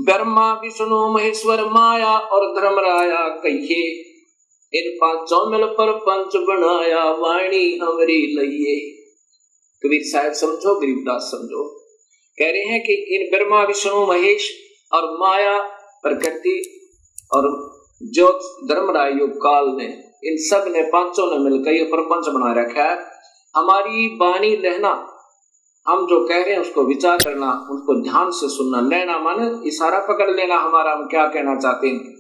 [0.04, 4.07] ब्रह्मा विष्णु महेश्वर माया और धर्मराया कहिए।
[4.78, 8.76] इन पाँचों मिल पर पंच बनाया वाणी हमरी लइए।
[9.84, 11.64] कबीर साहब समझो गरीबदास समझो।
[12.38, 14.50] कह रहे हैं कि इन ब्रह्मा, विष्णु, महेश
[14.94, 15.58] और माया,
[16.04, 16.58] प्रकृति
[17.34, 17.44] और
[18.02, 18.28] जो
[18.70, 19.86] धर्मराय योग काल ने
[20.24, 22.98] इन सबने पाँचों ने मिलकर ये प्रपंच बना रखा है।
[23.56, 24.90] हमारी बाणी रहना,
[25.86, 30.00] हम जो कह रहे हैं उसको विचार करना, उसको ध्यान से सुनना लेना माने, इशारा
[30.00, 32.17] पकड़ लेना हमारा, हम क्या कहना चाहते हैं?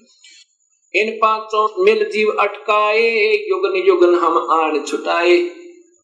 [0.95, 5.37] इन पाँचों मिल जीव अटकाए युगन युगन हम आन छुटाए।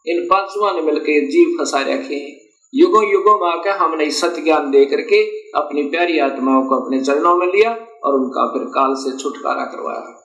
[0.07, 2.43] इन पाँचों ने मिलकर जीव फंसा रखे।
[2.75, 7.47] युगों युगों में हमने सत्य ज्ञान दे करके अपनी प्यारी आत्माओं को अपने चरणों में
[7.47, 7.71] लिया
[8.03, 10.19] और उनका फिर काल से छुटकारा करवाया।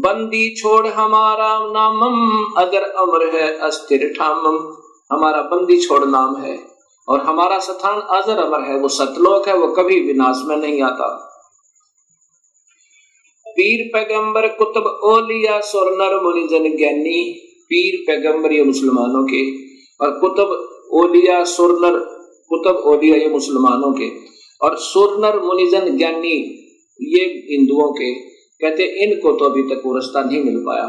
[0.00, 4.76] बंदी छोड़ हमारा नामम, अगर अमर है अस्थिर ठामम।
[5.12, 6.58] हमारा बंदी छोड़ नाम है
[7.08, 11.26] और हमारा स्थान अजर अमर है, वो सतलोक है, वो कभी विनाश में नहीं आता।
[13.60, 17.18] पीर पैगंबर कुतुब ओलिया सुरनर मुनिजन ज्ञानी,
[17.70, 19.42] पीर पैगंबर ये मुसलमानों के,
[20.04, 20.54] और कुतुब
[20.92, 21.98] ओलिया सुरनर
[22.48, 24.08] कुतुब ओलिया ये मुसलमानों के,
[24.66, 26.34] और सुरनर मुनिजन ज्ञानी
[27.08, 28.12] ये हिंदुओं के,
[28.60, 30.88] कहते इनको तो अभी तक वो रास्ता नहीं मिल पाया।